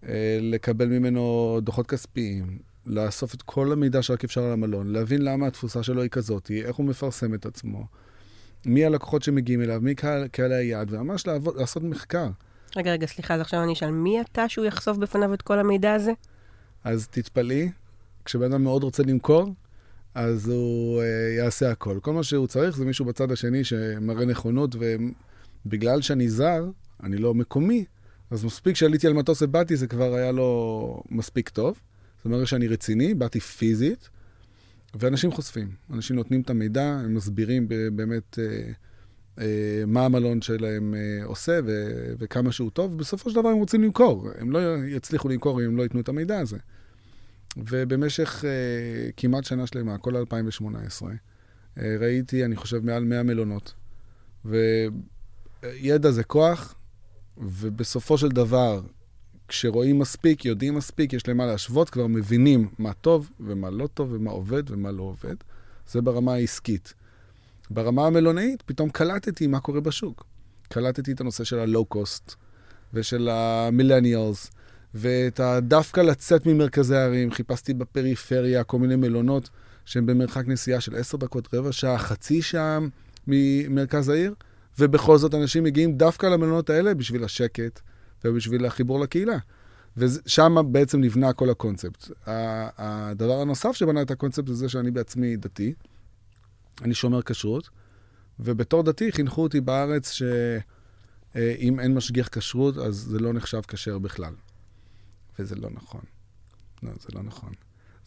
אה, 0.07 0.37
לקבל 0.41 0.87
ממנו 0.87 1.59
דוחות 1.61 1.87
כספיים, 1.87 2.57
לאסוף 2.85 3.33
את 3.33 3.41
כל 3.41 3.71
המידע 3.71 4.01
שרק 4.01 4.23
אפשר 4.23 4.43
על 4.43 4.51
המלון, 4.51 4.87
להבין 4.87 5.21
למה 5.21 5.47
התפוסה 5.47 5.83
שלו 5.83 6.01
היא 6.01 6.09
כזאת, 6.09 6.51
איך 6.51 6.75
הוא 6.75 6.85
מפרסם 6.85 7.33
את 7.33 7.45
עצמו, 7.45 7.85
מי 8.65 8.85
הלקוחות 8.85 9.23
שמגיעים 9.23 9.61
אליו, 9.61 9.79
מי 9.81 9.95
קהל, 9.95 10.27
קהלי 10.27 10.55
היעד, 10.55 10.93
וממש 10.93 11.27
לעבוד, 11.27 11.57
לעשות 11.57 11.83
מחקר. 11.83 12.27
רגע, 12.75 12.91
רגע, 12.91 13.07
סליחה, 13.07 13.33
אז 13.35 13.41
עכשיו 13.41 13.63
אני 13.63 13.73
אשאל, 13.73 13.91
מי 13.91 14.21
אתה 14.21 14.49
שהוא 14.49 14.65
יחשוף 14.65 14.97
בפניו 14.97 15.33
את 15.33 15.41
כל 15.41 15.59
המידע 15.59 15.93
הזה? 15.93 16.11
אז 16.83 17.07
תתפלאי, 17.07 17.71
כשבן 18.25 18.51
אדם 18.51 18.63
מאוד 18.63 18.83
רוצה 18.83 19.03
למכור, 19.03 19.53
אז 20.15 20.49
הוא 20.49 21.01
uh, 21.01 21.03
יעשה 21.37 21.71
הכל. 21.71 21.99
כל 22.01 22.13
מה 22.13 22.23
שהוא 22.23 22.47
צריך 22.47 22.77
זה 22.77 22.85
מישהו 22.85 23.05
בצד 23.05 23.31
השני 23.31 23.63
שמראה 23.63 24.25
נכונות, 24.25 24.75
ובגלל 25.65 26.01
שאני 26.01 26.29
זר, 26.29 26.65
אני 27.03 27.17
לא 27.17 27.33
מקומי, 27.33 27.85
אז 28.31 28.45
מספיק 28.45 28.75
שעליתי 28.75 29.07
על 29.07 29.13
מטוס 29.13 29.41
ובאתי, 29.41 29.75
זה 29.75 29.87
כבר 29.87 30.13
היה 30.13 30.31
לו 30.31 31.03
מספיק 31.09 31.49
טוב. 31.49 31.79
זאת 32.17 32.25
אומרת 32.25 32.47
שאני 32.47 32.67
רציני, 32.67 33.13
באתי 33.13 33.39
פיזית, 33.39 34.09
ואנשים 34.93 35.31
חושפים. 35.31 35.71
אנשים 35.93 36.15
נותנים 36.15 36.41
את 36.41 36.49
המידע, 36.49 36.83
הם 36.83 37.13
מסבירים 37.13 37.67
באמת 37.95 38.39
אה, 38.39 38.71
אה, 39.39 39.83
מה 39.87 40.05
המלון 40.05 40.41
שלהם 40.41 40.95
אה, 40.95 41.25
עושה 41.25 41.59
ו- 41.65 42.13
וכמה 42.19 42.51
שהוא 42.51 42.71
טוב, 42.71 42.93
ובסופו 42.93 43.29
של 43.29 43.35
דבר 43.35 43.49
הם 43.49 43.57
רוצים 43.57 43.83
למכור. 43.83 44.29
הם 44.37 44.51
לא 44.51 44.59
יצליחו 44.85 45.29
למכור 45.29 45.61
אם 45.61 45.65
הם 45.65 45.77
לא 45.77 45.83
ייתנו 45.83 45.99
את 45.99 46.09
המידע 46.09 46.39
הזה. 46.39 46.57
ובמשך 47.57 48.45
אה, 48.47 49.11
כמעט 49.17 49.43
שנה 49.43 49.67
שלמה, 49.67 49.97
כל 49.97 50.17
2018, 50.17 51.11
אה, 51.77 51.95
ראיתי, 51.99 52.45
אני 52.45 52.55
חושב, 52.55 52.85
מעל 52.85 53.03
100 53.03 53.23
מלונות. 53.23 53.73
וידע 54.45 56.11
זה 56.11 56.23
כוח, 56.23 56.75
ובסופו 57.37 58.17
של 58.17 58.29
דבר, 58.29 58.81
כשרואים 59.53 59.99
מספיק, 59.99 60.45
יודעים 60.45 60.75
מספיק, 60.75 61.13
יש 61.13 61.27
להם 61.27 61.37
מה 61.37 61.45
להשוות, 61.45 61.89
כבר 61.89 62.07
מבינים 62.07 62.67
מה 62.79 62.93
טוב 62.93 63.29
ומה 63.39 63.69
לא 63.69 63.87
טוב 63.87 64.11
ומה 64.11 64.31
עובד 64.31 64.71
ומה 64.71 64.91
לא 64.91 65.03
עובד. 65.03 65.35
זה 65.87 66.01
ברמה 66.01 66.33
העסקית. 66.33 66.93
ברמה 67.69 68.07
המלונאית, 68.07 68.61
פתאום 68.61 68.89
קלטתי 68.89 69.47
מה 69.47 69.59
קורה 69.59 69.81
בשוק. 69.81 70.25
קלטתי 70.69 71.11
את 71.11 71.21
הנושא 71.21 71.43
של 71.43 71.59
הלואו-קוסט 71.59 72.35
ושל 72.93 73.29
המילניאלס, 73.31 74.51
ואת 74.93 75.39
הדווקא 75.39 76.01
לצאת 76.01 76.45
ממרכזי 76.45 76.95
הערים. 76.95 77.31
חיפשתי 77.31 77.73
בפריפריה 77.73 78.63
כל 78.63 78.79
מיני 78.79 78.95
מלונות 78.95 79.49
שהם 79.85 80.05
במרחק 80.05 80.47
נסיעה 80.47 80.81
של 80.81 80.95
עשר 80.95 81.17
דקות, 81.17 81.53
רבע 81.53 81.71
שעה, 81.71 81.97
חצי 81.97 82.41
שעה 82.41 82.79
ממרכז 83.27 84.09
העיר, 84.09 84.33
ובכל 84.79 85.17
זאת 85.17 85.33
אנשים 85.33 85.63
מגיעים 85.63 85.97
דווקא 85.97 86.25
למלונות 86.25 86.69
האלה 86.69 86.93
בשביל 86.93 87.23
השקט, 87.23 87.79
ובשביל 88.25 88.65
החיבור 88.65 88.99
לקהילה. 88.99 89.37
ושם 89.97 90.55
בעצם 90.71 91.01
נבנה 91.01 91.33
כל 91.33 91.49
הקונספט. 91.49 92.11
הדבר 92.27 93.41
הנוסף 93.41 93.71
שבנה 93.71 94.01
את 94.01 94.11
הקונספט 94.11 94.47
זה 94.47 94.69
שאני 94.69 94.91
בעצמי 94.91 95.37
דתי, 95.37 95.73
אני 96.81 96.93
שומר 96.93 97.21
כשרות, 97.21 97.69
ובתור 98.39 98.83
דתי 98.83 99.11
חינכו 99.11 99.43
אותי 99.43 99.61
בארץ 99.61 100.11
שאם 100.11 101.79
אין 101.79 101.93
משגיח 101.93 102.27
כשרות, 102.27 102.77
אז 102.77 102.95
זה 102.95 103.19
לא 103.19 103.33
נחשב 103.33 103.61
כשר 103.67 103.99
בכלל. 103.99 104.33
וזה 105.39 105.55
לא 105.55 105.69
נכון. 105.69 106.01
לא, 106.83 106.91
זה 106.99 107.07
לא 107.13 107.23
נכון. 107.23 107.53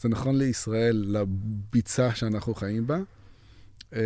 זה 0.00 0.08
נכון 0.08 0.38
לישראל, 0.38 1.04
לביצה 1.08 2.14
שאנחנו 2.14 2.54
חיים 2.54 2.86
בה. 2.86 2.98
אה, 3.94 4.00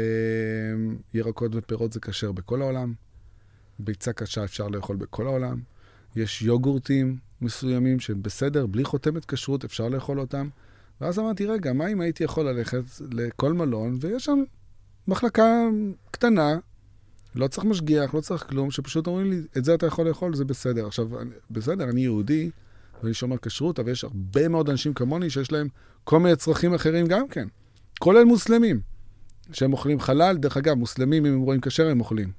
ירקות 1.14 1.52
ופירות 1.54 1.92
זה 1.92 2.00
כשר 2.00 2.32
בכל 2.32 2.62
העולם. 2.62 2.94
ביצה 3.78 4.12
קשה 4.12 4.44
אפשר 4.44 4.68
לאכול 4.68 4.96
בכל 4.96 5.26
העולם. 5.26 5.60
יש 6.16 6.42
יוגורטים 6.42 7.16
מסוימים 7.40 8.00
שהם 8.00 8.22
בסדר, 8.22 8.66
בלי 8.66 8.84
חותמת 8.84 9.24
כשרות, 9.24 9.64
אפשר 9.64 9.88
לאכול 9.88 10.20
אותם. 10.20 10.48
ואז 11.00 11.18
אמרתי, 11.18 11.46
רגע, 11.46 11.72
מה 11.72 11.86
אם 11.86 12.00
הייתי 12.00 12.24
יכול 12.24 12.48
ללכת 12.48 12.82
לכל 13.12 13.52
מלון, 13.52 13.98
ויש 14.00 14.24
שם 14.24 14.42
מחלקה 15.08 15.68
קטנה, 16.10 16.58
לא 17.34 17.48
צריך 17.48 17.64
משגיח, 17.64 18.14
לא 18.14 18.20
צריך 18.20 18.46
כלום, 18.48 18.70
שפשוט 18.70 19.06
אומרים 19.06 19.30
לי, 19.30 19.40
את 19.58 19.64
זה 19.64 19.74
אתה 19.74 19.86
יכול 19.86 20.08
לאכול, 20.08 20.34
זה 20.34 20.44
בסדר. 20.44 20.86
עכשיו, 20.86 21.08
בסדר, 21.50 21.84
אני 21.84 22.00
יהודי, 22.00 22.50
ואני 23.02 23.14
שומר 23.14 23.36
כשרות, 23.42 23.78
אבל 23.78 23.90
יש 23.90 24.04
הרבה 24.04 24.48
מאוד 24.48 24.70
אנשים 24.70 24.94
כמוני 24.94 25.30
שיש 25.30 25.52
להם 25.52 25.68
כל 26.04 26.20
מיני 26.20 26.36
צרכים 26.36 26.74
אחרים 26.74 27.06
גם 27.06 27.28
כן. 27.28 27.48
כולל 27.98 28.24
מוסלמים, 28.24 28.80
שהם 29.52 29.72
אוכלים 29.72 30.00
חלל. 30.00 30.36
דרך 30.36 30.56
אגב, 30.56 30.74
מוסלמים, 30.74 31.26
אם 31.26 31.32
הם 31.32 31.40
רואים 31.40 31.60
כשר, 31.60 31.88
הם 31.88 32.00
אוכלים. 32.00 32.32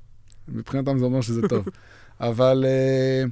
מבחינתם 0.47 0.99
זה 0.99 1.05
אומר 1.05 1.21
שזה 1.21 1.41
טוב. 1.47 1.65
אבל... 2.19 2.65
Uh, 2.65 3.31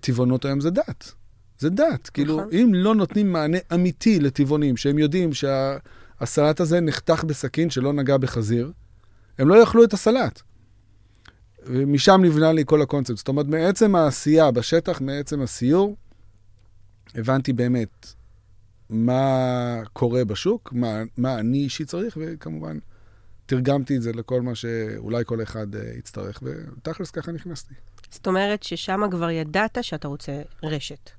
טבעונות 0.00 0.44
היום 0.44 0.60
זה 0.60 0.70
דת. 0.70 1.12
זה 1.58 1.70
דת. 1.70 2.08
כאילו, 2.08 2.36
נכון. 2.36 2.50
כאילו, 2.50 2.64
אם 2.64 2.74
לא 2.74 2.94
נותנים 2.94 3.32
מענה 3.32 3.58
אמיתי 3.74 4.20
לטבעונים, 4.20 4.76
שהם 4.76 4.98
יודעים 4.98 5.30
שהסלט 5.32 6.60
הזה 6.60 6.80
נחתך 6.80 7.24
בסכין 7.24 7.70
שלא 7.70 7.92
נגע 7.92 8.16
בחזיר, 8.16 8.72
הם 9.38 9.48
לא 9.48 9.60
יאכלו 9.60 9.84
את 9.84 9.92
הסלט. 9.92 10.42
ומשם 11.66 12.20
נבנה 12.24 12.52
לי 12.52 12.62
כל 12.66 12.82
הקונספט. 12.82 13.16
זאת 13.16 13.28
אומרת, 13.28 13.46
מעצם 13.46 13.94
העשייה 13.94 14.50
בשטח, 14.50 15.00
מעצם 15.00 15.42
הסיור, 15.42 15.96
הבנתי 17.14 17.52
באמת 17.52 18.14
מה 18.90 19.82
קורה 19.92 20.24
בשוק, 20.24 20.72
מה, 20.72 21.02
מה 21.16 21.38
אני 21.38 21.58
אישית 21.58 21.88
צריך, 21.88 22.18
וכמובן, 22.20 22.78
תרגמתי 23.46 23.96
את 23.96 24.02
זה 24.02 24.12
לכל 24.12 24.42
מה 24.42 24.54
שאולי 24.54 25.24
כל 25.26 25.42
אחד 25.42 25.74
uh, 25.74 25.78
יצטרך, 25.98 26.42
ותכלס 26.42 27.10
ככה 27.10 27.32
נכנסתי. 27.32 27.74
זאת 28.10 28.26
אומרת 28.26 28.62
ששם 28.62 29.00
כבר 29.10 29.30
ידעת 29.30 29.78
שאתה 29.82 30.08
רוצה 30.08 30.42
רשת. 30.62 31.10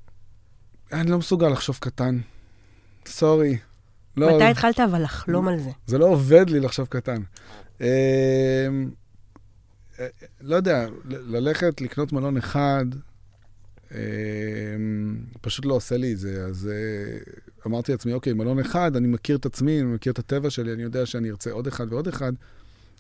אני 0.92 1.12
לא 1.12 1.18
מסוגל 1.18 1.48
לחשוב 1.50 1.78
קטן. 1.80 2.20
סורי. 3.06 3.58
לא, 4.18 4.36
מתי 4.36 4.44
התחלת 4.44 4.80
אבל 4.80 5.04
לחלום 5.04 5.48
על 5.48 5.60
זה? 5.60 5.70
זה 5.88 5.98
לא 5.98 6.06
עובד 6.06 6.50
לי 6.50 6.60
לחשוב 6.60 6.88
קטן. 6.88 7.22
אמ, 7.82 7.86
אה, 10.00 10.08
לא 10.42 10.56
יודע, 10.56 10.88
ללכת 11.06 11.82
לקנות 11.82 12.14
מלון 12.14 12.38
אחד, 12.38 12.86
אמ, 13.92 13.98
פשוט 15.42 15.66
לא 15.66 15.74
עושה 15.74 15.98
לי 15.98 16.14
את 16.14 16.18
זה. 16.20 16.46
אז 16.46 16.70
אה, 16.72 17.18
אמרתי 17.68 17.92
לעצמי, 17.92 18.14
אוקיי, 18.14 18.34
מלון 18.34 18.60
אחד, 18.60 18.96
אני 18.96 19.08
מכיר 19.08 19.38
את 19.38 19.46
עצמי, 19.46 19.82
אני 19.82 19.88
מכיר 19.88 20.14
את 20.14 20.20
הטבע 20.20 20.50
שלי, 20.50 20.74
אני 20.74 20.84
יודע 20.84 21.06
שאני 21.06 21.30
ארצה 21.30 21.52
עוד 21.52 21.68
אחד 21.68 21.94
ועוד 21.94 22.08
אחד, 22.08 22.34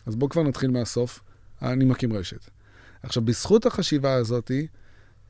אז 0.05 0.15
בואו 0.15 0.29
כבר 0.29 0.43
נתחיל 0.43 0.71
מהסוף. 0.71 1.19
אני 1.61 1.85
מקים 1.85 2.13
רשת. 2.13 2.49
עכשיו, 3.03 3.23
בזכות 3.23 3.65
החשיבה 3.65 4.13
הזאת, 4.13 4.51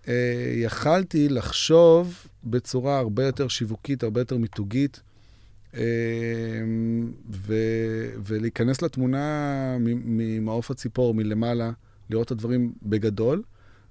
אה, 0.08 0.54
יכלתי 0.56 1.30
לחשוב 1.30 2.28
בצורה 2.44 2.98
הרבה 2.98 3.26
יותר 3.26 3.48
שיווקית, 3.48 4.04
הרבה 4.04 4.22
יותר 4.22 4.38
מיתוגית, 4.38 5.02
אה, 5.76 5.82
ו- 7.32 8.10
ולהיכנס 8.26 8.82
לתמונה 8.82 9.78
ממעוף 9.80 10.72
הציפור, 10.72 11.14
מלמעלה, 11.14 11.72
לראות 12.10 12.28
את 12.28 12.32
הדברים 12.32 12.74
בגדול, 12.84 13.44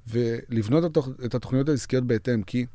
ולבנות 0.08 0.97
התוכ- 0.97 1.25
את 1.25 1.35
התוכניות 1.35 1.68
העסקיות 1.68 2.04
בהתאם, 2.04 2.42
כי 2.42 2.66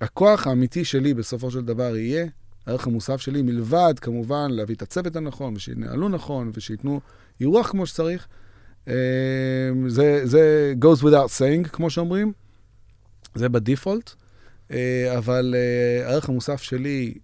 הכוח 0.00 0.46
האמיתי 0.46 0.84
שלי 0.84 1.14
בסופו 1.14 1.50
של 1.50 1.60
דבר 1.60 1.96
יהיה, 1.96 2.26
הערך 2.66 2.86
המוסף 2.86 3.20
שלי, 3.20 3.42
מלבד 3.42 3.94
כמובן 4.00 4.50
להביא 4.50 4.74
את 4.74 4.82
הצוות 4.82 5.16
הנכון, 5.16 5.54
ושינהלו 5.56 6.08
נכון, 6.08 6.50
ושייתנו 6.54 7.00
אירוח 7.40 7.70
כמו 7.70 7.86
שצריך, 7.86 8.28
זה, 9.88 10.20
זה 10.24 10.74
goes 10.80 11.02
without 11.02 11.38
saying, 11.38 11.68
כמו 11.68 11.90
שאומרים, 11.90 12.32
זה 13.34 13.48
בדיפולט, 13.48 14.14
אה, 14.70 15.18
אבל 15.18 15.54
אה, 15.56 16.08
הערך 16.08 16.28
המוסף 16.28 16.62
שלי, 16.62 17.14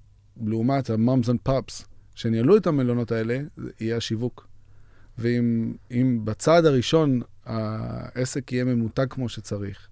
לעומת 0.47 0.91
ה-mums 0.91 1.27
and 1.27 1.49
pups, 1.49 1.85
שניהלו 2.15 2.57
את 2.57 2.67
המלונות 2.67 3.13
האלה, 3.13 3.39
יהיה 3.81 3.97
השיווק. 3.97 4.47
ואם 5.19 6.25
בצעד 6.25 6.67
הראשון 6.67 7.21
העסק 7.45 8.53
יהיה 8.53 8.65
ממותג 8.65 9.07
כמו 9.11 9.29
שצריך, 9.29 9.89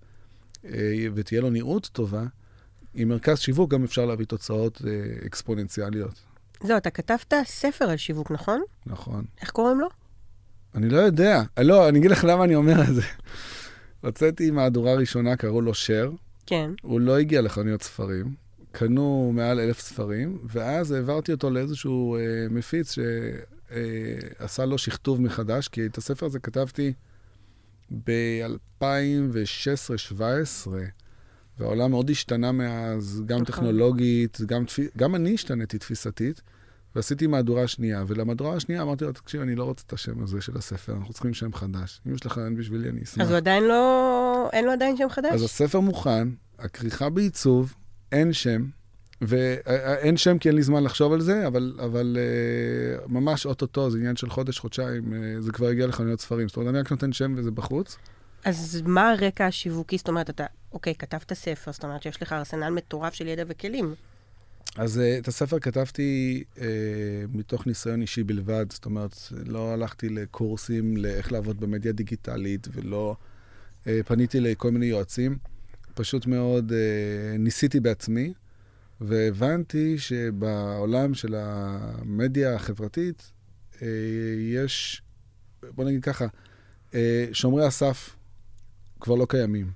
אה, 0.64 1.06
ותהיה 1.14 1.40
לו 1.40 1.50
נראות 1.50 1.90
טובה, 1.92 2.24
עם 2.94 3.08
מרכז 3.08 3.38
שיווק 3.38 3.70
גם 3.70 3.84
אפשר 3.84 4.06
להביא 4.06 4.26
תוצאות 4.26 4.82
אקספוננציאליות. 5.26 6.14
זהו, 6.62 6.76
אתה 6.76 6.90
כתבת 6.90 7.34
ספר 7.44 7.84
על 7.84 7.96
שיווק, 7.96 8.30
נכון? 8.30 8.62
נכון. 8.86 9.24
איך 9.40 9.50
קוראים 9.50 9.80
לו? 9.80 9.88
אני 10.74 10.88
לא 10.88 10.98
יודע. 10.98 11.42
לא, 11.58 11.88
אני 11.88 11.98
אגיד 11.98 12.10
לך 12.10 12.24
למה 12.24 12.44
אני 12.44 12.54
אומר 12.54 12.82
את 12.82 12.94
זה. 12.94 13.02
הוצאתי 14.00 14.50
מהדורה 14.50 14.94
ראשונה, 14.94 15.36
קראו 15.36 15.60
לו 15.60 15.74
שר. 15.74 16.10
כן. 16.46 16.70
הוא 16.82 17.00
לא 17.00 17.18
הגיע 17.18 17.42
לחנויות 17.42 17.82
ספרים. 17.82 18.48
קנו 18.72 19.32
מעל 19.34 19.60
אלף 19.60 19.80
ספרים, 19.80 20.38
ואז 20.44 20.92
העברתי 20.92 21.32
אותו 21.32 21.50
לאיזשהו 21.50 22.16
אה, 22.16 22.20
מפיץ 22.50 22.92
שעשה 22.92 24.62
אה, 24.62 24.66
לו 24.66 24.78
שכתוב 24.78 25.22
מחדש, 25.22 25.68
כי 25.68 25.86
את 25.86 25.98
הספר 25.98 26.26
הזה 26.26 26.38
כתבתי 26.38 26.92
ב-2016-2017, 28.04 30.68
והעולם 31.58 31.90
מאוד 31.90 32.10
השתנה 32.10 32.52
מאז, 32.52 33.22
גם 33.26 33.40
נכון. 33.40 33.44
טכנולוגית, 33.44 34.40
גם, 34.46 34.64
גם 34.96 35.14
אני 35.14 35.34
השתניתי 35.34 35.78
תפיסתית. 35.78 36.42
ועשיתי 36.94 37.26
מהדורה 37.26 37.66
שנייה, 37.66 38.04
ולמהדורה 38.06 38.56
השנייה 38.56 38.82
אמרתי 38.82 39.04
לו, 39.04 39.12
תקשיב, 39.12 39.40
אני 39.40 39.54
לא 39.54 39.64
רוצה 39.64 39.82
את 39.86 39.92
השם 39.92 40.22
הזה 40.22 40.40
של 40.40 40.56
הספר, 40.56 40.92
אנחנו 40.92 41.12
צריכים 41.12 41.34
שם 41.34 41.52
חדש. 41.52 42.00
אם 42.06 42.14
יש 42.14 42.26
לך 42.26 42.38
רעיון 42.38 42.56
בשבילי, 42.56 42.88
אני 42.88 43.02
אשמח. 43.02 43.24
אז 43.24 43.30
הוא 43.30 43.36
עדיין 43.36 43.64
לא... 43.64 44.50
אין 44.52 44.64
לו 44.64 44.72
עדיין 44.72 44.96
שם 44.96 45.08
חדש? 45.08 45.32
אז 45.32 45.42
הספר 45.42 45.80
מוכן, 45.80 46.28
הכריכה 46.58 47.10
בעיצוב, 47.10 47.74
אין 48.12 48.32
שם, 48.32 48.64
ואין 49.20 50.16
שם 50.16 50.38
כי 50.38 50.48
אין 50.48 50.56
לי 50.56 50.62
זמן 50.62 50.84
לחשוב 50.84 51.12
על 51.12 51.20
זה, 51.20 51.46
אבל, 51.46 51.78
אבל 51.84 52.16
uh, 52.16 53.08
ממש 53.12 53.46
אוטוטו, 53.46 53.90
זה 53.90 53.98
עניין 53.98 54.16
של 54.16 54.30
חודש, 54.30 54.58
חודשיים, 54.58 55.12
uh, 55.12 55.40
זה 55.40 55.52
כבר 55.52 55.66
הגיע 55.66 55.86
לחנויות 55.86 56.20
ספרים. 56.20 56.48
זאת 56.48 56.56
אומרת, 56.56 56.70
אני 56.70 56.80
רק 56.80 56.90
נותן 56.90 57.12
שם 57.12 57.34
וזה 57.36 57.50
בחוץ. 57.50 57.96
אז 58.44 58.82
מה 58.86 59.10
הרקע 59.10 59.46
השיווקי? 59.46 59.98
זאת 59.98 60.08
אומרת, 60.08 60.30
אתה, 60.30 60.44
אוקיי, 60.72 60.94
כתבת 60.94 61.32
ספר, 61.32 61.72
זאת 61.72 61.84
אומרת 61.84 62.02
שיש 62.02 62.22
לך 62.22 62.32
ארסנל 62.32 62.70
מטורף 62.70 63.14
של 63.14 63.26
ידע 63.26 63.44
וכלים. 63.46 63.94
אז 64.76 64.98
uh, 64.98 65.18
את 65.18 65.28
הספר 65.28 65.58
כתבתי 65.58 66.44
uh, 66.54 66.58
מתוך 67.32 67.66
ניסיון 67.66 68.00
אישי 68.00 68.22
בלבד, 68.22 68.66
זאת 68.72 68.84
אומרת, 68.84 69.16
לא 69.46 69.72
הלכתי 69.72 70.08
לקורסים 70.08 70.96
לאיך 70.96 71.32
לעבוד 71.32 71.60
במדיה 71.60 71.92
דיגיטלית, 71.92 72.68
ולא 72.72 73.16
uh, 73.84 73.88
פניתי 74.06 74.40
לכל 74.40 74.70
מיני 74.70 74.86
יועצים. 74.86 75.38
פשוט 75.94 76.26
מאוד 76.26 76.72
uh, 76.72 77.38
ניסיתי 77.38 77.80
בעצמי. 77.80 78.32
והבנתי 79.00 79.98
שבעולם 79.98 81.14
של 81.14 81.34
המדיה 81.38 82.54
החברתית 82.54 83.32
אה, 83.82 83.88
יש, 84.38 85.02
בוא 85.74 85.84
נגיד 85.84 86.02
ככה, 86.02 86.26
אה, 86.94 87.26
שומרי 87.32 87.66
הסף 87.66 88.16
כבר 89.00 89.14
לא 89.14 89.26
קיימים. 89.28 89.70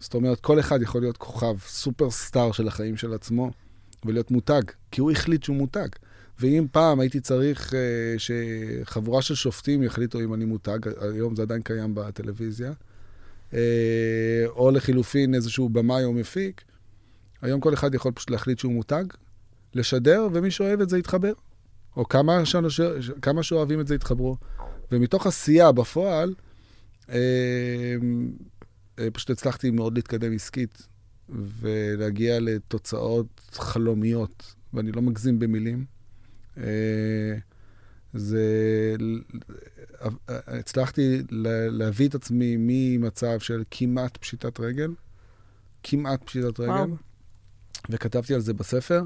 זאת 0.00 0.14
אומרת, 0.14 0.40
כל 0.40 0.60
אחד 0.60 0.82
יכול 0.82 1.00
להיות 1.00 1.16
כוכב, 1.16 1.58
סופרסטאר 1.66 2.52
של 2.52 2.68
החיים 2.68 2.96
של 2.96 3.14
עצמו, 3.14 3.50
ולהיות 4.04 4.30
מותג, 4.30 4.62
כי 4.90 5.00
הוא 5.00 5.10
החליט 5.10 5.42
שהוא 5.42 5.56
מותג. 5.56 5.88
ואם 6.40 6.66
פעם 6.72 7.00
הייתי 7.00 7.20
צריך 7.20 7.72
uh, 7.72 7.74
שחבורה 8.18 9.22
של 9.22 9.34
שופטים 9.34 9.82
יחליטו 9.82 10.20
אם 10.20 10.34
אני 10.34 10.44
מותג, 10.44 10.78
היום 11.00 11.36
זה 11.36 11.42
עדיין 11.42 11.62
קיים 11.62 11.94
בטלוויזיה, 11.94 12.72
uh, 13.50 13.54
או 14.48 14.70
לחילופין 14.70 15.34
איזשהו 15.34 15.68
במאי 15.68 16.04
או 16.04 16.12
מפיק, 16.12 16.62
היום 17.42 17.60
כל 17.60 17.74
אחד 17.74 17.94
יכול 17.94 18.12
פשוט 18.12 18.30
להחליט 18.30 18.58
שהוא 18.58 18.72
מותג, 18.72 19.04
לשדר, 19.74 20.28
ומי 20.32 20.50
שאוהב 20.50 20.80
את 20.80 20.88
זה 20.88 20.98
יתחבר. 20.98 21.32
או 21.96 22.08
כמה, 22.08 22.44
שאנוש... 22.46 22.80
כמה 23.22 23.42
שאוהבים 23.42 23.80
את 23.80 23.86
זה 23.86 23.94
יתחברו. 23.94 24.36
ומתוך 24.92 25.26
עשייה 25.26 25.72
בפועל, 25.72 26.34
אה, 27.08 27.16
אה, 28.98 29.10
פשוט 29.12 29.30
הצלחתי 29.30 29.70
מאוד 29.70 29.94
להתקדם 29.94 30.34
עסקית 30.34 30.86
ולהגיע 31.32 32.40
לתוצאות 32.40 33.40
חלומיות, 33.52 34.54
ואני 34.74 34.92
לא 34.92 35.02
מגזים 35.02 35.38
במילים. 35.38 35.84
אה, 36.58 37.34
זה... 38.14 38.46
הצלחתי 40.28 41.22
להביא 41.70 42.08
את 42.08 42.14
עצמי 42.14 42.56
ממצב 42.58 43.38
של 43.38 43.64
כמעט 43.70 44.16
פשיטת 44.16 44.60
רגל, 44.60 44.94
כמעט 45.82 46.24
פשיטת 46.24 46.60
רגל, 46.60 46.70
וואו. 46.70 46.96
וכתבתי 47.90 48.34
על 48.34 48.40
זה 48.40 48.54
בספר. 48.54 49.02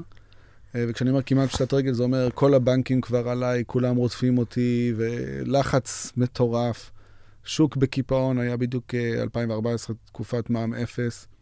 אה, 0.75 0.85
וכשאני 0.87 1.09
אומר 1.09 1.21
כמעט 1.21 1.49
פשיטת 1.49 1.73
רגל, 1.73 1.93
זה 1.93 2.03
אומר 2.03 2.29
כל 2.33 2.53
הבנקים 2.53 3.01
כבר 3.01 3.29
עליי, 3.29 3.63
כולם 3.67 3.95
רודפים 3.95 4.37
אותי, 4.37 4.93
ולחץ 4.97 6.11
מטורף. 6.17 6.91
שוק 7.43 7.75
בקיפאון, 7.75 8.39
היה 8.39 8.57
בדיוק 8.57 8.95
2014, 9.21 9.95
אה, 9.95 10.07
תקופת 10.07 10.49
מע"מ 10.49 10.73
אפס, 10.73 11.27
אה, 11.31 11.36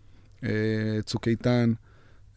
צוק 1.06 1.28
איתן. 1.28 1.74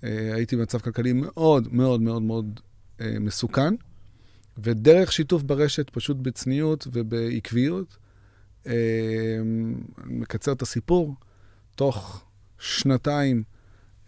הייתי 0.02 0.56
במצב 0.56 0.78
כלכלי 0.78 1.12
מאוד 1.12 1.74
מאוד 1.74 2.02
מאוד 2.02 2.22
מאוד 2.22 2.60
מסוכן, 3.00 3.74
ודרך 4.58 5.12
שיתוף 5.12 5.42
ברשת, 5.42 5.90
פשוט 5.90 6.16
בצניעות 6.16 6.86
ובעקביות, 6.92 7.96
מקצר 10.04 10.52
את 10.52 10.62
הסיפור, 10.62 11.14
תוך 11.74 12.24
שנתיים 12.58 13.42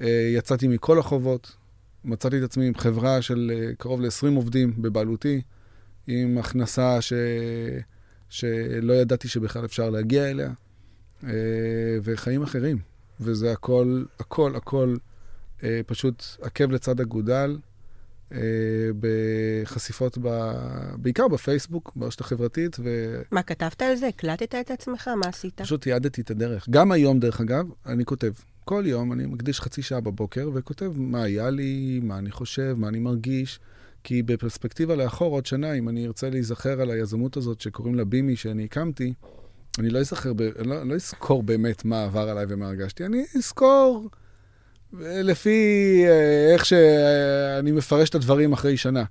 אה, 0.00 0.30
יצאתי 0.34 0.68
מכל 0.68 0.98
החובות, 0.98 1.56
מצאתי 2.04 2.38
את 2.38 2.42
עצמי 2.42 2.66
עם 2.66 2.74
חברה 2.74 3.22
של 3.22 3.52
אה, 3.54 3.74
קרוב 3.78 4.00
ל-20 4.00 4.36
עובדים 4.36 4.82
בבעלותי, 4.82 5.42
עם 6.06 6.38
הכנסה 6.38 7.00
ש... 7.00 7.12
שלא 8.28 8.92
ידעתי 8.92 9.28
שבכלל 9.28 9.64
אפשר 9.64 9.90
להגיע 9.90 10.30
אליה, 10.30 10.50
אה, 11.24 11.30
וחיים 12.02 12.42
אחרים. 12.42 12.78
וזה 13.20 13.52
הכל, 13.52 14.04
הכל, 14.18 14.56
הכל 14.56 14.96
פשוט 15.86 16.24
עקב 16.40 16.70
לצד 16.70 17.00
אגודל, 17.00 17.58
בחשיפות, 19.00 20.18
ב... 20.22 20.52
בעיקר 20.96 21.28
בפייסבוק, 21.28 21.92
ברשת 21.96 22.20
החברתית. 22.20 22.76
ו... 22.84 23.16
מה, 23.30 23.42
כתבת 23.42 23.82
על 23.82 23.96
זה? 23.96 24.06
הקלטת 24.08 24.54
את 24.54 24.70
עצמך? 24.70 25.08
מה 25.08 25.26
עשית? 25.28 25.60
פשוט 25.60 25.82
תיעדתי 25.82 26.20
את 26.20 26.30
הדרך. 26.30 26.68
גם 26.70 26.92
היום, 26.92 27.18
דרך 27.18 27.40
אגב, 27.40 27.66
אני 27.86 28.04
כותב. 28.04 28.32
כל 28.64 28.82
יום 28.86 29.12
אני 29.12 29.26
מקדיש 29.26 29.60
חצי 29.60 29.82
שעה 29.82 30.00
בבוקר 30.00 30.50
וכותב 30.54 30.92
מה 30.96 31.22
היה 31.22 31.50
לי, 31.50 32.00
מה 32.02 32.18
אני 32.18 32.30
חושב, 32.30 32.74
מה 32.78 32.88
אני 32.88 32.98
מרגיש. 32.98 33.60
כי 34.04 34.22
בפרספקטיבה 34.22 34.96
לאחור, 34.96 35.32
עוד 35.32 35.46
שנה, 35.46 35.72
אם 35.72 35.88
אני 35.88 36.06
ארצה 36.06 36.30
להיזכר 36.30 36.80
על 36.80 36.90
היזמות 36.90 37.36
הזאת 37.36 37.60
שקוראים 37.60 37.94
לה 37.94 38.04
בימי, 38.04 38.36
שאני 38.36 38.64
הקמתי, 38.64 39.12
אני 39.78 39.90
לא 39.90 39.98
אזכר. 39.98 40.32
לא, 40.64 40.82
לא 40.82 40.94
אזכור 40.94 41.42
באמת 41.42 41.84
מה 41.84 42.04
עבר 42.04 42.28
עליי 42.28 42.46
ומה 42.48 42.66
הרגשתי, 42.66 43.06
אני 43.06 43.24
אזכור 43.36 44.10
לפי 45.02 45.58
אה, 46.08 46.52
איך 46.52 46.66
שאני 46.66 47.72
מפרש 47.72 48.10
את 48.10 48.14
הדברים 48.14 48.52
אחרי 48.52 48.76
שנה. 48.76 49.04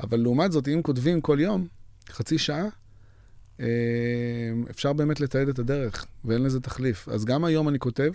אבל 0.00 0.20
לעומת 0.20 0.52
זאת, 0.52 0.68
אם 0.68 0.80
כותבים 0.82 1.20
כל 1.20 1.38
יום, 1.40 1.66
חצי 2.10 2.38
שעה, 2.38 2.66
אה, 3.60 3.66
אפשר 4.70 4.92
באמת 4.92 5.20
לתעד 5.20 5.48
את 5.48 5.58
הדרך, 5.58 6.06
ואין 6.24 6.42
לזה 6.42 6.60
תחליף. 6.60 7.08
אז 7.08 7.24
גם 7.24 7.44
היום 7.44 7.68
אני 7.68 7.78
כותב, 7.78 8.12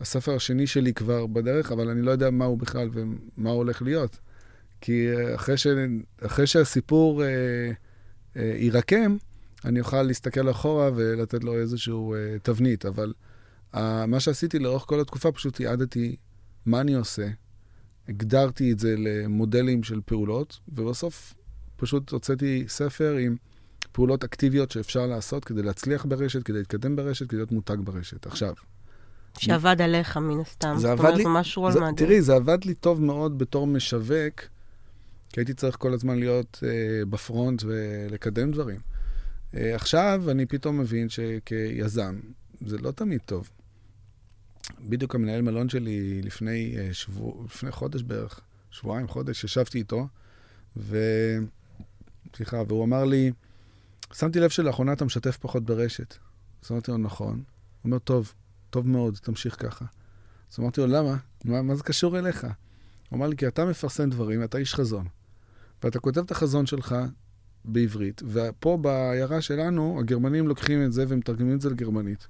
הספר 0.00 0.34
השני 0.34 0.66
שלי 0.66 0.94
כבר 0.94 1.26
בדרך, 1.26 1.72
אבל 1.72 1.88
אני 1.88 2.02
לא 2.02 2.10
יודע 2.10 2.30
מה 2.30 2.44
הוא 2.44 2.58
בכלל 2.58 2.88
ומה 2.92 3.50
הוא 3.50 3.56
הולך 3.56 3.82
להיות. 3.82 4.18
כי 4.80 5.08
אה, 5.08 5.34
אחרי, 5.34 5.56
ש... 5.56 5.66
אחרי 6.20 6.46
שהסיפור 6.46 7.24
אה, 7.24 7.28
אה, 8.36 8.56
יירקם, 8.58 9.16
אני 9.66 9.80
אוכל 9.80 10.02
להסתכל 10.02 10.50
אחורה 10.50 10.90
ולתת 10.94 11.44
לו 11.44 11.54
איזושהי 11.54 11.94
אה, 11.94 12.38
תבנית. 12.42 12.86
אבל 12.86 13.12
אה, 13.74 14.06
מה 14.06 14.20
שעשיתי 14.20 14.58
לאורך 14.58 14.82
כל 14.86 15.00
התקופה, 15.00 15.32
פשוט 15.32 15.56
תיעדתי 15.56 16.16
מה 16.66 16.80
אני 16.80 16.94
עושה, 16.94 17.28
הגדרתי 18.08 18.72
את 18.72 18.78
זה 18.78 18.94
למודלים 18.98 19.82
של 19.82 20.00
פעולות, 20.04 20.60
ובסוף 20.68 21.34
פשוט 21.76 22.10
הוצאתי 22.10 22.64
ספר 22.68 23.16
עם 23.16 23.36
פעולות 23.92 24.24
אקטיביות 24.24 24.70
שאפשר 24.70 25.06
לעשות 25.06 25.44
כדי 25.44 25.62
להצליח 25.62 26.04
ברשת, 26.04 26.42
כדי 26.42 26.58
להתקדם 26.58 26.96
ברשת, 26.96 27.28
כדי 27.28 27.36
להיות 27.36 27.52
מותג 27.52 27.76
ברשת. 27.84 28.26
עכשיו, 28.26 28.54
שעבד 29.38 29.80
עליך, 29.80 30.16
מן 30.16 30.40
הסתם. 30.40 30.74
זה 30.78 30.92
עבד 30.92 31.04
לי... 31.04 31.10
זאת 31.10 31.20
אומרת, 31.20 31.36
ממש 31.36 31.56
רול 31.56 31.72
מדהים. 31.72 31.94
תראי, 31.94 32.22
זה 32.22 32.34
עבד 32.34 32.64
לי 32.64 32.74
טוב 32.74 33.02
מאוד 33.02 33.38
בתור 33.38 33.66
משווק, 33.66 34.40
כי 35.32 35.40
הייתי 35.40 35.54
צריך 35.54 35.76
כל 35.78 35.92
הזמן 35.92 36.18
להיות 36.18 36.60
אה, 36.62 37.04
בפרונט 37.10 37.62
ולקדם 37.66 38.52
דברים. 38.52 38.80
אה, 39.54 39.74
עכשיו 39.74 40.22
אני 40.30 40.46
פתאום 40.46 40.80
מבין 40.80 41.08
שכיזם, 41.08 42.20
זה 42.60 42.78
לא 42.78 42.90
תמיד 42.90 43.20
טוב. 43.26 43.50
בדיוק 44.80 45.14
המנהל 45.14 45.42
מלון 45.42 45.68
שלי 45.68 46.22
לפני, 46.22 46.74
אה, 46.78 46.94
שבוע, 46.94 47.44
לפני 47.44 47.70
חודש 47.70 48.02
בערך, 48.02 48.40
שבועיים, 48.70 49.08
חודש, 49.08 49.44
ישבתי 49.44 49.78
איתו, 49.78 50.08
ו... 50.76 50.98
סליחה, 52.36 52.62
והוא 52.68 52.84
אמר 52.84 53.04
לי, 53.04 53.32
שמתי 54.12 54.40
לב 54.40 54.50
שלאחרונה 54.50 54.92
אתה 54.92 55.04
משתף 55.04 55.36
פחות 55.36 55.64
ברשת. 55.64 56.14
אז 56.64 56.70
אמרתי 56.70 56.90
לו, 56.90 56.98
נכון. 56.98 57.34
הוא 57.34 57.44
אומר, 57.84 57.98
טוב, 57.98 58.32
טוב 58.70 58.88
מאוד, 58.88 59.18
תמשיך 59.22 59.56
ככה. 59.62 59.84
אז 60.52 60.58
אמרתי 60.60 60.80
לו, 60.80 60.86
למה? 60.86 61.16
מה, 61.44 61.62
מה 61.62 61.74
זה 61.74 61.82
קשור 61.82 62.18
אליך? 62.18 62.44
הוא 62.44 63.16
אמר 63.16 63.26
לי, 63.28 63.36
כי 63.36 63.48
אתה 63.48 63.64
מפרסם 63.64 64.10
דברים, 64.10 64.44
אתה 64.44 64.58
איש 64.58 64.74
חזון. 64.74 65.06
ואתה 65.82 65.98
כותב 65.98 66.20
את 66.20 66.30
החזון 66.30 66.66
שלך 66.66 66.94
בעברית, 67.66 68.22
ופה 68.26 68.78
בעיירה 68.80 69.40
שלנו, 69.40 69.96
הגרמנים 70.00 70.48
לוקחים 70.48 70.84
את 70.84 70.92
זה 70.92 71.04
ומתרגמים 71.08 71.56
את 71.56 71.60
זה 71.60 71.70
לגרמנית. 71.70 72.28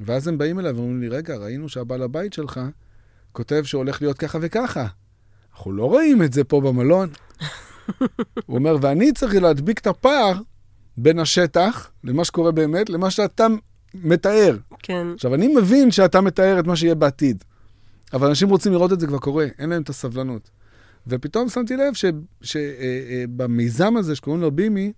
ואז 0.00 0.28
הם 0.28 0.38
באים 0.38 0.58
אליי 0.58 0.72
ואומרים 0.72 1.00
לי, 1.00 1.08
רגע, 1.08 1.36
ראינו 1.36 1.68
שהבעל 1.68 2.02
הבית 2.02 2.32
שלך 2.32 2.60
כותב 3.32 3.62
שהולך 3.64 4.02
להיות 4.02 4.18
ככה 4.18 4.38
וככה. 4.42 4.86
אנחנו 5.52 5.72
לא 5.72 5.84
רואים 5.84 6.22
את 6.22 6.32
זה 6.32 6.44
פה 6.44 6.60
במלון. 6.60 7.08
הוא 8.46 8.56
אומר, 8.56 8.76
ואני 8.80 9.12
צריך 9.12 9.34
להדביק 9.34 9.78
את 9.78 9.86
הפער 9.86 10.40
בין 10.96 11.18
השטח, 11.18 11.90
למה 12.04 12.24
שקורה 12.24 12.52
באמת, 12.52 12.90
למה 12.90 13.10
שאתה 13.10 13.46
מתאר. 13.94 14.58
כן. 14.78 15.06
עכשיו, 15.14 15.34
אני 15.34 15.48
מבין 15.48 15.90
שאתה 15.90 16.20
מתאר 16.20 16.60
את 16.60 16.66
מה 16.66 16.76
שיהיה 16.76 16.94
בעתיד, 16.94 17.44
אבל 18.12 18.28
אנשים 18.28 18.48
רוצים 18.48 18.72
לראות 18.72 18.92
את 18.92 19.00
זה 19.00 19.06
כבר 19.06 19.18
קורה, 19.18 19.46
אין 19.58 19.70
להם 19.70 19.82
את 19.82 19.88
הסבלנות. 19.88 20.50
ופתאום 21.06 21.48
שמתי 21.48 21.76
לב 21.76 21.94
שבמיזם 22.42 23.84
אה, 23.84 23.94
אה, 23.94 23.98
הזה 23.98 24.16
שקוראים 24.16 24.42
לו 24.42 24.50
בימי, 24.50 24.92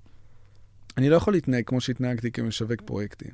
אני 0.96 1.10
לא 1.10 1.16
יכול 1.16 1.32
להתנהג 1.32 1.64
כמו 1.66 1.80
שהתנהגתי 1.80 2.30
כמשווק 2.30 2.80
פרויקטים. 2.84 3.30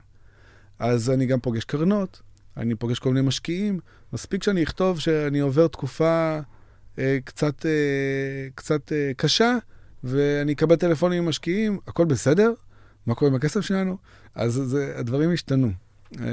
אז 0.78 1.10
אני 1.10 1.26
גם 1.26 1.40
פוגש 1.40 1.64
קרנות, 1.64 2.22
אני 2.56 2.74
פוגש 2.74 2.98
כל 2.98 3.08
מיני 3.08 3.26
משקיעים. 3.26 3.80
מספיק 4.12 4.42
שאני 4.42 4.62
אכתוב 4.62 5.00
שאני 5.00 5.38
עובר 5.40 5.66
תקופה 5.66 6.40
אה, 6.98 7.18
קצת, 7.24 7.66
אה, 7.66 8.48
קצת 8.54 8.92
אה, 8.92 9.12
קשה, 9.16 9.56
ואני 10.04 10.52
אקבל 10.52 10.76
טלפונים 10.76 11.24
ממשקיעים, 11.24 11.78
הכל 11.86 12.04
בסדר? 12.04 12.52
מה 13.06 13.14
קורה 13.14 13.30
עם 13.30 13.34
הכסף 13.34 13.60
שלנו? 13.60 13.96
אז 14.34 14.52
זה, 14.52 14.94
הדברים 14.96 15.32
השתנו. 15.32 15.70
אה, 16.20 16.26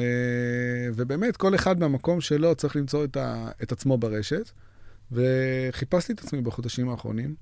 ובאמת, 0.96 1.38
כל 1.38 1.56
אחד 1.56 1.80
מהמקום 1.80 2.22
שלו 2.22 2.56
צריך 2.56 2.76
למצוא 2.76 3.04
את, 3.04 3.18
ה, 3.18 3.50
את 3.64 3.72
עצמו 3.72 3.98
ברשת. 3.98 4.52
וחיפשתי 5.12 6.14
את 6.14 6.20
עצמי 6.20 6.42
בחודשים 6.42 6.90
האחרונים, 6.90 7.36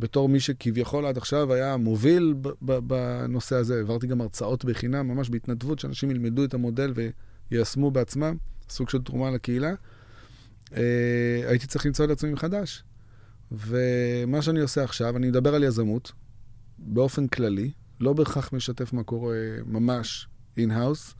בתור 0.00 0.28
מי 0.28 0.40
שכביכול 0.40 1.06
עד 1.06 1.18
עכשיו 1.18 1.52
היה 1.52 1.76
מוביל 1.76 2.34
בנושא 2.62 3.56
הזה. 3.56 3.76
העברתי 3.76 4.06
גם 4.06 4.20
הרצאות 4.20 4.64
בחינם, 4.64 5.08
ממש 5.08 5.28
בהתנדבות, 5.28 5.78
שאנשים 5.78 6.10
ילמדו 6.10 6.44
את 6.44 6.54
המודל 6.54 6.92
ויישמו 7.50 7.90
בעצמם, 7.90 8.36
סוג 8.68 8.88
של 8.88 9.02
תרומה 9.02 9.30
לקהילה. 9.30 9.74
אה, 10.76 11.42
הייתי 11.46 11.66
צריך 11.66 11.86
למצוא 11.86 12.04
את 12.04 12.10
עצמי 12.10 12.32
מחדש. 12.32 12.84
ומה 13.52 14.42
שאני 14.42 14.60
עושה 14.60 14.84
עכשיו, 14.84 15.16
אני 15.16 15.28
מדבר 15.28 15.54
על 15.54 15.64
יזמות 15.64 16.12
באופן 16.78 17.26
כללי, 17.26 17.72
לא 18.00 18.12
בהכרח 18.12 18.52
משתף 18.52 18.92
מה 18.92 19.02
קורה 19.02 19.36
ממש 19.66 20.28
in-house, 20.56 21.14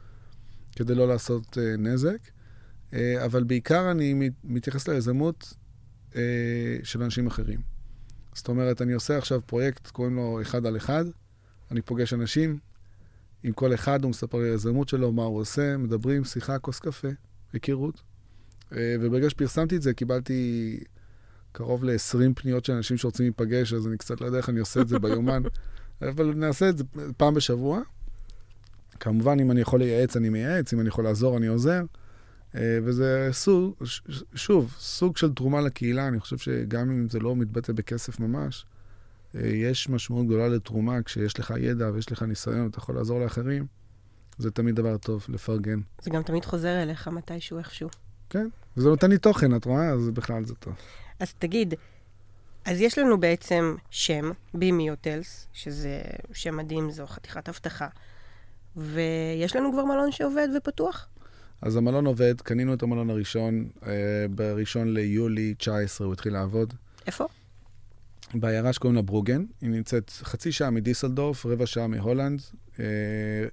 כדי 0.77 0.95
לא 0.95 1.09
לעשות 1.09 1.59
uh, 1.59 1.81
נזק, 1.81 2.19
uh, 2.91 2.95
אבל 3.25 3.45
בעיקר 3.45 3.91
אני 3.91 4.31
מתייחס 4.45 4.89
ליזמות 4.89 5.55
uh, 6.15 6.17
של 6.83 7.03
אנשים 7.03 7.27
אחרים. 7.27 7.61
זאת 8.35 8.49
אומרת, 8.49 8.83
אני 8.83 8.93
עושה 8.93 9.19
עכשיו 9.19 9.41
פרויקט, 9.47 9.91
קוראים 9.91 10.17
לו 10.17 10.43
אחד 10.43 10.67
על 10.67 10.77
אחד, 10.77 11.05
אני 11.71 11.83
פוגש 11.83 12.15
אנשים, 12.15 12.59
עם 13.43 13.53
כל 13.53 13.75
אחד 13.75 14.03
הוא 14.03 14.11
מספר 14.11 14.39
לי 14.39 14.45
על 14.45 14.51
היזמות 14.51 14.89
שלו, 14.89 15.13
מה 15.13 15.23
הוא 15.23 15.41
עושה, 15.41 15.77
מדברים, 15.77 16.25
שיחה, 16.25 16.59
כוס 16.59 16.79
קפה, 16.79 17.09
היכרות. 17.53 18.03
Uh, 18.71 18.75
וברגע 19.01 19.31
שפרסמתי 19.31 19.77
את 19.77 19.83
זה, 19.83 19.95
קיבלתי 19.95 20.81
קרוב 21.53 21.85
ל-20 21.85 22.35
פניות 22.37 22.65
של 22.65 22.73
אנשים 22.73 22.97
שרוצים 22.97 23.27
להיפגש, 23.27 23.73
אז 23.73 23.87
אני 23.87 23.99
קצת 23.99 24.21
לא 24.21 24.27
יודע 24.27 24.39
איך 24.39 24.49
אני 24.49 24.61
עושה 24.61 24.81
את 24.81 24.89
זה 24.89 24.99
ביומן, 24.99 25.43
אבל 26.03 26.35
נעשה 26.35 26.69
את 26.69 26.79
זה 26.79 26.85
פעם 27.17 27.35
בשבוע. 27.35 27.81
כמובן, 29.01 29.41
אם 29.41 29.51
אני 29.51 29.61
יכול 29.61 29.79
לייעץ, 29.79 30.17
אני 30.17 30.29
מייעץ, 30.29 30.73
אם 30.73 30.81
אני 30.81 30.89
יכול 30.89 31.05
לעזור, 31.05 31.37
אני 31.37 31.47
עוזר. 31.47 31.83
אה, 32.55 32.79
וזה 32.85 33.29
סוג, 33.33 33.75
שוב, 34.35 34.75
סוג 34.79 35.17
של 35.17 35.35
תרומה 35.35 35.61
לקהילה. 35.61 36.09
אני 36.09 36.21
חושב 36.21 36.39
שגם 36.39 36.91
אם 36.91 37.09
זה 37.09 37.19
לא 37.19 37.37
מתבטא 37.37 37.73
בכסף 37.73 38.21
ממש, 38.21 38.67
אה, 39.35 39.47
יש 39.47 39.89
משמעות 39.89 40.27
גדולה 40.27 40.49
לתרומה 40.49 41.03
כשיש 41.03 41.41
לך 41.41 41.55
ידע 41.59 41.91
ויש 41.95 42.13
לך 42.13 42.23
ניסיון, 42.23 42.67
אתה 42.67 42.79
יכול 42.79 42.95
לעזור 42.95 43.21
לאחרים. 43.21 43.67
זה 44.39 44.51
תמיד 44.51 44.75
דבר 44.75 44.97
טוב, 44.97 45.27
לפרגן. 45.29 45.81
זה 46.03 46.11
גם 46.11 46.23
תמיד 46.23 46.45
חוזר 46.45 46.83
אליך 46.83 47.09
מתישהו, 47.09 47.59
איכשהו. 47.59 47.89
כן, 48.31 48.49
וזה 48.77 48.89
נותן 48.89 49.11
לי 49.11 49.19
תוכן, 49.19 49.57
את 49.57 49.65
רואה? 49.65 49.91
אז 49.91 50.11
בכלל 50.11 50.45
זה 50.45 50.55
טוב. 50.55 50.75
אז 51.21 51.35
תגיד, 51.35 51.75
אז 52.65 52.81
יש 52.81 52.99
לנו 52.99 53.21
בעצם 53.21 53.77
שם, 53.91 54.31
בימי 54.55 54.91
הוטלס, 54.91 55.47
שזה 55.53 56.03
שם 56.33 56.57
מדהים, 56.57 56.91
זו 56.91 57.07
חתיכת 57.07 57.49
הבטחה. 57.49 57.89
ויש 58.77 59.57
לנו 59.57 59.73
כבר 59.73 59.85
מלון 59.85 60.13
שעובד 60.13 60.49
ופתוח? 60.57 61.09
אז 61.65 61.77
המלון 61.77 62.07
עובד, 62.07 62.41
קנינו 62.41 62.75
את 62.75 62.83
המלון 62.83 63.11
הראשון, 63.11 63.69
אה, 63.87 63.93
בראשון 64.31 64.95
ליולי 64.95 65.55
19 65.59 66.07
הוא 66.07 66.13
התחיל 66.13 66.33
לעבוד. 66.33 66.75
איפה? 67.07 67.27
בעיירה 68.35 68.73
שקוראים 68.73 68.97
לה 68.97 69.03
ברוגן, 69.03 69.45
היא 69.61 69.71
נמצאת 69.71 70.11
חצי 70.11 70.53
שעה 70.53 70.71
מדיסלדורף, 70.71 71.47
רבע 71.47 71.67
שעה 71.67 71.87
מהולנד, 71.87 72.41
אה, 72.81 72.85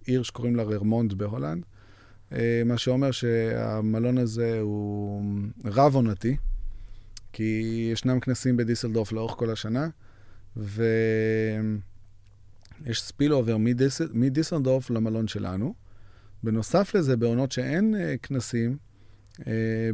עיר 0.05 0.23
שקוראים 0.23 0.55
לה 0.55 0.63
רורמונד 0.63 1.13
בהולנד, 1.13 1.63
אה, 2.31 2.61
מה 2.65 2.77
שאומר 2.77 3.11
שהמלון 3.11 4.17
הזה 4.17 4.59
הוא 4.59 5.23
רב-עונתי, 5.65 6.37
כי 7.33 7.89
ישנם 7.93 8.19
כנסים 8.19 8.57
בדיסלדורף 8.57 9.11
לאורך 9.11 9.31
כל 9.31 9.49
השנה, 9.51 9.89
ו... 10.57 10.83
יש 12.85 13.01
spillover 13.01 13.57
מדיס, 13.57 14.01
מדיסלדורף 14.13 14.89
למלון 14.89 15.27
שלנו. 15.27 15.73
בנוסף 16.43 16.95
לזה, 16.95 17.17
בעונות 17.17 17.51
שאין 17.51 17.95
uh, 17.95 17.97
כנסים, 18.27 18.77
uh, 19.39 19.43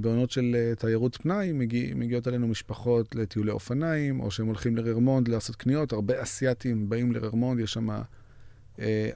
בעונות 0.01 0.31
של 0.31 0.55
uh, 0.55 0.79
תיירות 0.79 1.15
פנאי, 1.15 1.51
מגיע, 1.51 1.95
מגיעות 1.95 2.27
אלינו 2.27 2.47
משפחות 2.47 3.15
לטיולי 3.15 3.51
אופניים, 3.51 4.19
או 4.19 4.31
שהם 4.31 4.47
הולכים 4.47 4.77
לרורמונד 4.77 5.27
לעשות 5.27 5.55
קניות. 5.55 5.93
הרבה 5.93 6.23
אסייתים 6.23 6.89
באים 6.89 7.11
לרורמונד, 7.11 7.59
יש 7.59 7.73
שם 7.73 7.89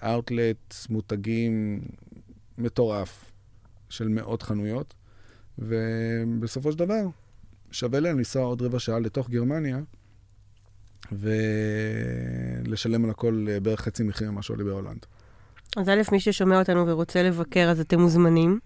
אאוטלט, 0.04 0.76
מותגים 0.89 1.82
מטורף 2.58 3.32
של 3.89 4.08
מאות 4.08 4.41
חנויות. 4.44 4.94
ובסופו 5.60 6.72
של 6.72 6.78
דבר, 6.78 7.08
שווה 7.72 8.00
להם 8.00 8.17
לנסוע 8.17 8.44
עוד 8.44 8.62
רבע 8.62 8.80
שעה 8.80 9.00
לתוך 9.00 9.30
גרמניה, 9.30 9.80
ולשלם 11.12 13.06
על 13.06 13.10
הכל 13.10 13.46
אה, 13.50 13.60
בערך 13.60 13.82
חצי 13.82 14.04
מחיר 14.04 14.32
ממה 14.32 14.41
שעולה 14.41 14.63
בהולנד. 14.63 15.06
אז 15.78 15.90
א', 15.90 16.02
מי 16.12 16.20
ששומע 16.20 16.60
אותנו 16.60 16.88
ורוצה 16.88 17.24
לבקר, 17.24 17.70
אז 17.72 17.80
אתם 17.80 18.00
מוזמנים. 18.00 18.60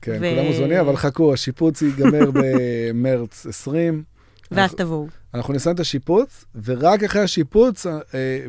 כן, 0.00 0.18
ו... 0.20 0.30
כולם 0.34 0.46
מוזמנים, 0.46 0.78
אבל 0.78 0.96
חכו, 0.96 1.32
השיפוץ 1.32 1.82
ייגמר 1.82 2.30
במרץ 2.40 3.46
20. 3.46 4.02
ואז 4.50 4.70
אנחנו, 4.70 4.78
תבואו. 4.78 5.06
אנחנו 5.34 5.54
נסיים 5.54 5.74
את 5.74 5.80
השיפוץ, 5.80 6.44
ורק 6.64 7.02
אחרי 7.02 7.22
השיפוץ, 7.22 7.86
אה, 7.86 7.92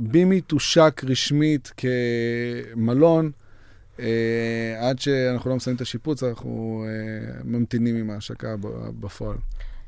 בימי 0.01 0.41
תושק 0.41 1.01
רשמית 1.03 1.71
כמלון. 1.77 3.31
אה, 3.99 4.77
עד 4.79 4.99
שאנחנו 4.99 5.49
לא 5.49 5.55
מסיימים 5.55 5.75
את 5.75 5.81
השיפוץ, 5.81 6.23
אנחנו 6.23 6.85
ממתינים 7.43 7.95
עם 7.95 8.09
ההשקה 8.09 8.55
בפועל. 8.99 9.37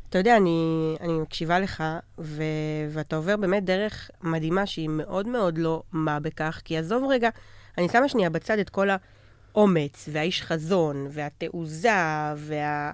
אתה 0.09 0.17
יודע, 0.17 0.37
אני, 0.37 0.95
אני 1.01 1.13
מקשיבה 1.13 1.59
לך, 1.59 1.83
ו, 2.19 2.43
ואתה 2.89 3.15
עובר 3.15 3.37
באמת 3.37 3.65
דרך 3.65 4.09
מדהימה 4.23 4.65
שהיא 4.65 4.89
מאוד 4.89 5.27
מאוד 5.27 5.57
לא 5.57 5.83
מה 5.91 6.19
בכך, 6.19 6.61
כי 6.63 6.77
עזוב 6.77 7.03
רגע, 7.09 7.29
אני 7.77 7.89
שמה 7.89 8.09
שנייה 8.09 8.29
בצד 8.29 8.59
את 8.59 8.69
כל 8.69 8.87
האומץ, 9.53 10.09
והאיש 10.11 10.41
חזון, 10.41 11.07
והתעוזה, 11.11 11.89
וה... 12.37 12.91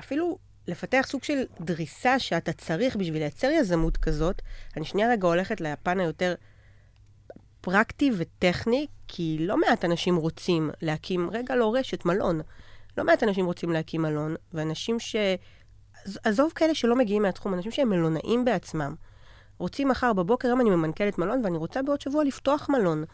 אפילו 0.00 0.38
לפתח 0.68 1.06
סוג 1.08 1.24
של 1.24 1.42
דריסה 1.60 2.18
שאתה 2.18 2.52
צריך 2.52 2.96
בשביל 2.96 3.18
לייצר 3.18 3.50
יזמות 3.50 3.96
כזאת. 3.96 4.42
אני 4.76 4.84
שנייה 4.84 5.10
רגע 5.10 5.28
הולכת 5.28 5.60
לפן 5.60 6.00
היותר 6.00 6.34
פרקטי 7.60 8.10
וטכני, 8.16 8.86
כי 9.08 9.36
לא 9.40 9.56
מעט 9.56 9.84
אנשים 9.84 10.16
רוצים 10.16 10.70
להקים, 10.82 11.30
רגע, 11.32 11.56
לא 11.56 11.74
רשת, 11.74 12.04
מלון. 12.04 12.40
לא 12.98 13.04
מעט 13.04 13.22
אנשים 13.22 13.46
רוצים 13.46 13.72
להקים 13.72 14.02
מלון, 14.02 14.34
ואנשים 14.52 15.00
ש... 15.00 15.16
עזוב 16.24 16.52
כאלה 16.54 16.74
שלא 16.74 16.96
מגיעים 16.96 17.22
מהתחום, 17.22 17.54
אנשים 17.54 17.72
שהם 17.72 17.88
מלונאים 17.88 18.44
בעצמם. 18.44 18.94
רוצים 19.58 19.88
מחר 19.88 20.12
בבוקר, 20.12 20.48
היום 20.48 20.60
אני 20.60 20.70
ממנכ"לת 20.70 21.18
מלון, 21.18 21.40
ואני 21.44 21.56
רוצה 21.56 21.82
בעוד 21.82 22.00
שבוע 22.00 22.24
לפתוח 22.24 22.68
מלון. 22.68 23.04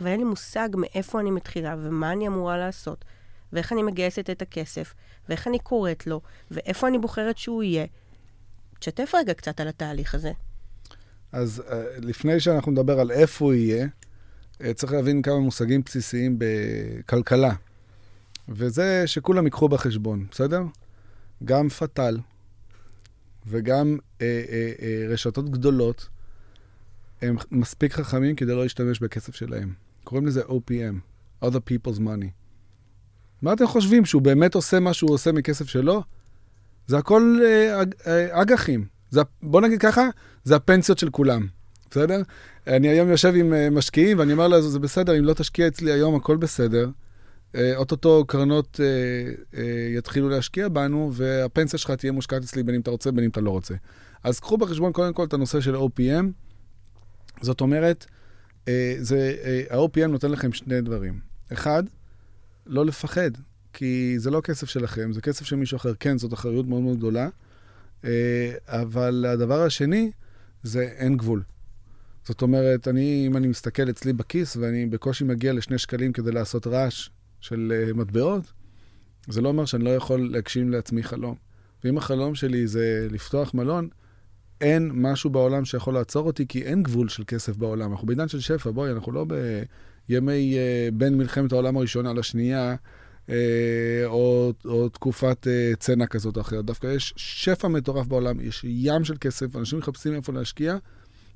אבל 0.00 0.06
אין 0.06 0.18
לי 0.18 0.24
מושג 0.24 0.68
מאיפה 0.74 1.20
אני 1.20 1.30
מתחילה, 1.30 1.76
ומה 1.82 2.12
אני 2.12 2.28
אמורה 2.28 2.58
לעשות, 2.58 3.04
ואיך 3.52 3.72
אני 3.72 3.82
מגייסת 3.82 4.30
את 4.30 4.42
הכסף, 4.42 4.94
ואיך 5.28 5.48
אני 5.48 5.58
קוראת 5.58 6.06
לו, 6.06 6.20
ואיפה 6.50 6.88
אני 6.88 6.98
בוחרת 6.98 7.38
שהוא 7.38 7.62
יהיה. 7.62 7.86
תשתף 8.78 9.12
רגע 9.14 9.34
קצת 9.34 9.60
על 9.60 9.68
התהליך 9.68 10.14
הזה. 10.14 10.32
אז 11.32 11.62
uh, 11.66 11.72
לפני 11.98 12.40
שאנחנו 12.40 12.72
נדבר 12.72 13.00
על 13.00 13.10
איפה 13.10 13.44
הוא 13.44 13.54
יהיה, 13.54 13.86
uh, 13.86 14.64
צריך 14.74 14.92
להבין 14.92 15.22
כמה 15.22 15.38
מושגים 15.38 15.82
בסיסיים 15.86 16.38
בכלכלה. 16.38 17.54
וזה 18.48 19.02
שכולם 19.06 19.44
ייקחו 19.44 19.68
בחשבון, 19.68 20.26
בסדר? 20.30 20.62
גם 21.44 21.68
פטל 21.68 22.18
וגם 23.46 23.98
אה, 24.20 24.44
אה, 24.48 24.72
אה, 24.82 25.06
רשתות 25.08 25.50
גדולות, 25.50 26.08
הם 27.22 27.36
מספיק 27.50 27.92
חכמים 27.92 28.36
כדי 28.36 28.52
לא 28.52 28.62
להשתמש 28.62 29.00
בכסף 29.00 29.34
שלהם. 29.34 29.72
קוראים 30.04 30.26
לזה 30.26 30.42
OPM, 30.42 30.94
other 31.44 31.60
people's 31.70 31.98
money. 31.98 32.28
מה 33.42 33.52
אתם 33.52 33.66
חושבים, 33.66 34.04
שהוא 34.04 34.22
באמת 34.22 34.54
עושה 34.54 34.80
מה 34.80 34.94
שהוא 34.94 35.10
עושה 35.10 35.32
מכסף 35.32 35.68
שלו? 35.68 36.02
זה 36.86 36.98
הכל 36.98 37.40
אה, 37.44 37.82
אה, 38.06 38.42
אג"חים. 38.42 38.84
זה, 39.10 39.20
בוא 39.42 39.60
נגיד 39.60 39.80
ככה, 39.80 40.08
זה 40.44 40.56
הפנסיות 40.56 40.98
של 40.98 41.10
כולם, 41.10 41.46
בסדר? 41.90 42.22
אני 42.66 42.88
היום 42.88 43.08
יושב 43.08 43.32
עם 43.36 43.54
אה, 43.54 43.70
משקיעים 43.70 44.18
ואני 44.18 44.32
אומר 44.32 44.48
לה, 44.48 44.60
זה 44.60 44.78
בסדר, 44.78 45.18
אם 45.18 45.24
לא 45.24 45.34
תשקיע 45.34 45.66
אצלי 45.66 45.92
היום, 45.92 46.14
הכל 46.14 46.36
בסדר. 46.36 46.90
אה, 47.56 47.76
אוטוטו 47.76 48.24
קרנות 48.26 48.80
אה, 48.80 48.86
אה, 49.58 49.96
יתחילו 49.98 50.28
להשקיע 50.28 50.68
בנו, 50.68 51.10
והפנסיה 51.12 51.78
שלך 51.78 51.90
תהיה 51.90 52.12
מושקעת 52.12 52.42
אצלי 52.42 52.62
בין 52.62 52.74
אם 52.74 52.80
אתה 52.80 52.90
רוצה, 52.90 53.12
בין 53.12 53.24
אם 53.24 53.30
אתה 53.30 53.40
לא 53.40 53.50
רוצה. 53.50 53.74
אז 54.24 54.40
קחו 54.40 54.58
בחשבון 54.58 54.92
קודם 54.92 55.12
כל 55.12 55.24
את 55.24 55.32
הנושא 55.32 55.60
של 55.60 55.76
OPM. 55.76 56.24
זאת 57.40 57.60
אומרת, 57.60 58.06
זה, 59.00 59.36
ה-OPM 59.70 60.06
נותן 60.06 60.30
לכם 60.30 60.52
שני 60.52 60.80
דברים. 60.80 61.20
אחד, 61.52 61.82
לא 62.66 62.86
לפחד, 62.86 63.30
כי 63.72 64.14
זה 64.18 64.30
לא 64.30 64.40
כסף 64.40 64.68
שלכם, 64.68 65.12
זה 65.12 65.20
כסף 65.20 65.44
של 65.44 65.56
מישהו 65.56 65.76
אחר. 65.76 65.94
כן, 66.00 66.18
זאת 66.18 66.32
אחריות 66.32 66.66
מאוד 66.66 66.82
מאוד 66.82 66.98
גדולה, 66.98 67.28
אבל 68.66 69.26
הדבר 69.28 69.62
השני, 69.62 70.10
זה 70.62 70.82
אין 70.82 71.16
גבול. 71.16 71.42
זאת 72.24 72.42
אומרת, 72.42 72.88
אני, 72.88 73.24
אם 73.26 73.36
אני 73.36 73.46
מסתכל 73.46 73.90
אצלי 73.90 74.12
בכיס 74.12 74.56
ואני 74.56 74.86
בקושי 74.86 75.24
מגיע 75.24 75.52
לשני 75.52 75.78
שקלים 75.78 76.12
כדי 76.12 76.32
לעשות 76.32 76.66
רעש 76.66 77.10
של 77.40 77.90
מטבעות, 77.94 78.52
זה 79.28 79.40
לא 79.40 79.48
אומר 79.48 79.64
שאני 79.64 79.84
לא 79.84 79.90
יכול 79.90 80.30
להגשים 80.32 80.70
לעצמי 80.70 81.02
חלום. 81.02 81.34
ואם 81.84 81.98
החלום 81.98 82.34
שלי 82.34 82.66
זה 82.66 83.08
לפתוח 83.10 83.54
מלון, 83.54 83.88
אין 84.60 84.90
משהו 84.94 85.30
בעולם 85.30 85.64
שיכול 85.64 85.94
לעצור 85.94 86.26
אותי, 86.26 86.46
כי 86.46 86.62
אין 86.62 86.82
גבול 86.82 87.08
של 87.08 87.24
כסף 87.26 87.56
בעולם. 87.56 87.92
אנחנו 87.92 88.06
בעידן 88.06 88.28
של 88.28 88.40
שפע, 88.40 88.70
בואי, 88.70 88.90
אנחנו 88.90 89.12
לא 89.12 89.26
בימי 90.08 90.54
uh, 90.54 90.94
בין 90.94 91.18
מלחמת 91.18 91.52
העולם 91.52 91.76
הראשונה 91.76 92.12
לשנייה, 92.12 92.76
אה, 93.30 94.02
או, 94.04 94.52
או 94.64 94.88
תקופת 94.88 95.46
אה, 95.46 95.72
צנע 95.78 96.06
כזאת 96.06 96.36
או 96.36 96.40
אחרת. 96.40 96.64
דווקא 96.64 96.86
יש 96.86 97.14
שפע 97.16 97.68
מטורף 97.68 98.06
בעולם, 98.06 98.40
יש 98.40 98.64
ים 98.68 99.04
של 99.04 99.14
כסף, 99.20 99.56
אנשים 99.56 99.78
מחפשים 99.78 100.14
איפה 100.14 100.32
להשקיע, 100.32 100.76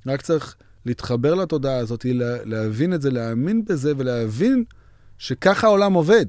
רק 0.07 0.23
צריך 0.23 0.57
להתחבר 0.87 1.35
לתודעה 1.35 1.77
הזאת, 1.77 2.05
לה, 2.05 2.45
להבין 2.45 2.95
את 2.95 3.03
זה, 3.03 3.11
להאמין 3.11 3.65
בזה 3.65 3.93
ולהבין 3.97 4.65
שככה 5.19 5.67
העולם 5.67 5.93
עובד. 5.93 6.27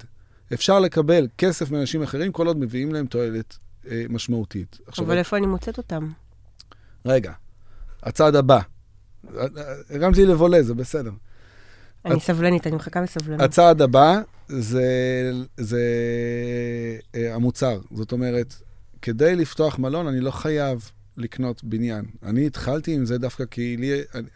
אפשר 0.54 0.80
לקבל 0.80 1.28
כסף 1.38 1.72
מאנשים 1.72 2.04
אחרים 2.04 2.32
כל 2.32 2.48
עוד 2.48 2.58
מביאים 2.58 2.94
להם 2.94 3.06
תועלת 3.06 3.58
אה, 3.92 4.06
משמעותית. 4.10 4.80
עכשיו, 4.88 5.06
אבל 5.06 5.18
איפה 5.18 5.38
אני 5.38 5.48
מוצאת 5.48 5.78
אותם? 5.78 6.10
רגע, 7.06 7.32
הצעד 8.04 8.36
הבא. 8.36 8.60
הרמת 9.90 10.18
לי 10.18 10.26
לבולה, 10.26 10.64
זה 10.64 10.74
בסדר. 10.74 11.12
אני 12.06 12.14
הצ... 12.14 12.24
סבלנית, 12.24 12.68
אני 12.68 12.76
מחכה 12.76 13.02
בסבלנות. 13.02 13.42
הצעד 13.42 13.82
הבא 13.82 14.22
זה, 14.48 15.32
זה 15.58 15.82
אה, 17.16 17.36
המוצר. 17.36 17.80
זאת 17.92 18.12
אומרת, 18.12 18.56
כדי 19.02 19.36
לפתוח 19.36 19.80
מלון, 19.80 20.08
אני 20.08 20.20
לא 20.20 20.32
חייב 20.32 20.92
לקנות 21.18 21.64
בניין. 21.64 22.06
אני 22.24 22.48
התחלתי 22.48 22.94
עם 22.94 23.06
זה 23.06 23.18
דווקא 23.18 23.46
כי 23.46 23.78
לי, 23.78 24.02
אני, 24.16 24.28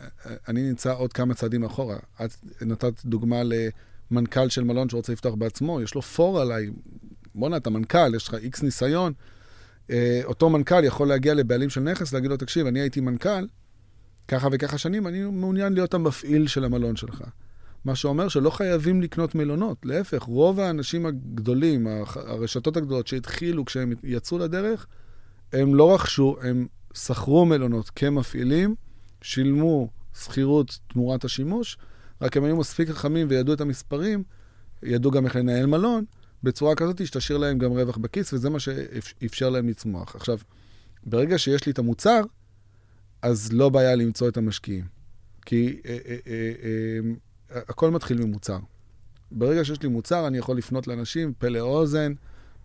אני 0.47 0.62
נמצא 0.62 0.93
עוד 0.93 1.13
כמה 1.13 1.34
צעדים 1.34 1.63
אחורה. 1.63 1.97
את 2.26 2.32
נתת 2.62 3.06
דוגמה 3.06 3.41
למנכ"ל 3.43 4.49
של 4.49 4.63
מלון 4.63 4.89
שרוצה 4.89 5.13
לפתוח 5.13 5.36
בעצמו, 5.36 5.82
יש 5.82 5.95
לו 5.95 6.02
פור 6.02 6.41
עליי. 6.41 6.69
בואנה, 7.36 7.58
אתה 7.58 7.69
מנכ"ל, 7.69 8.15
יש 8.15 8.28
לך 8.28 8.34
איקס 8.34 8.63
ניסיון. 8.63 9.13
אה, 9.93 10.21
אותו 10.23 10.49
מנכ"ל 10.49 10.84
יכול 10.84 11.08
להגיע 11.08 11.34
לבעלים 11.34 11.69
של 11.69 11.82
נכס, 11.82 12.13
להגיד 12.13 12.29
לו, 12.29 12.38
תקשיב, 12.38 12.67
אני 12.67 12.79
הייתי 12.79 13.01
מנכ"ל 13.01 13.47
ככה 14.27 14.47
וככה 14.51 14.77
שנים, 14.77 15.08
אני 15.08 15.23
מעוניין 15.23 15.73
להיות 15.73 15.93
המפעיל 15.93 16.47
של 16.47 16.63
המלון 16.63 16.95
שלך. 16.95 17.23
מה 17.86 17.95
שאומר 17.95 18.27
שלא 18.27 18.49
חייבים 18.49 19.01
לקנות 19.01 19.36
מלונות, 19.36 19.77
להפך, 19.86 20.23
רוב 20.23 20.60
האנשים 20.60 21.06
הגדולים, 21.06 21.88
הרשתות 22.15 22.77
הגדולות 22.77 23.08
שהתחילו 23.08 23.65
כשהם 23.65 23.93
יצאו 24.03 24.38
לדרך, 24.38 24.88
הם 25.53 25.75
לא 25.75 25.95
רכשו, 25.95 26.38
הם 26.41 26.67
שכרו 26.93 27.45
מלונות 27.45 27.89
כמפעילים, 27.89 28.75
שילמו 29.21 29.89
שכירות 30.19 30.79
תמורת 30.88 31.25
השימוש, 31.25 31.77
רק 32.21 32.38
הם 32.38 32.43
היו 32.43 32.58
מספיק 32.58 32.89
חכמים 32.89 33.27
וידעו 33.29 33.53
את 33.53 33.62
המספרים, 33.62 34.23
ידעו 34.84 35.12
גם 35.12 35.25
איך 35.25 35.36
לנהל 35.36 35.65
מלון, 35.65 36.06
בצורה 36.43 36.75
כזאת 36.75 37.08
שתשאיר 37.08 37.38
להם 37.38 37.58
גם 37.58 37.71
רווח 37.71 37.97
בכיס, 37.97 38.34
וזה 38.34 38.49
מה 38.49 38.60
שאפשר 38.60 39.49
להם 39.49 39.69
לצמוח. 39.69 40.15
עכשיו, 40.15 40.38
ברגע 41.03 41.38
שיש 41.38 41.65
לי 41.65 41.71
את 41.71 41.79
המוצר, 41.79 42.21
אז 43.21 43.53
לא 43.53 43.69
בעיה 43.69 43.95
למצוא 43.95 44.27
את 44.29 44.38
המשקיעים. 44.38 44.86
כי 45.45 45.82
אה, 45.86 45.97
אה, 46.06 46.17
אה, 46.27 46.51
אה, 47.56 47.62
הכל 47.69 47.91
מתחיל 47.91 48.25
ממוצר. 48.25 48.60
ברגע 49.32 49.65
שיש 49.65 49.82
לי 49.82 49.89
מוצר, 49.89 50.27
אני 50.27 50.38
יכול 50.38 50.58
לפנות 50.58 50.88
לאנשים, 50.88 51.34
פה 51.34 51.47
לאוזן, 51.47 52.13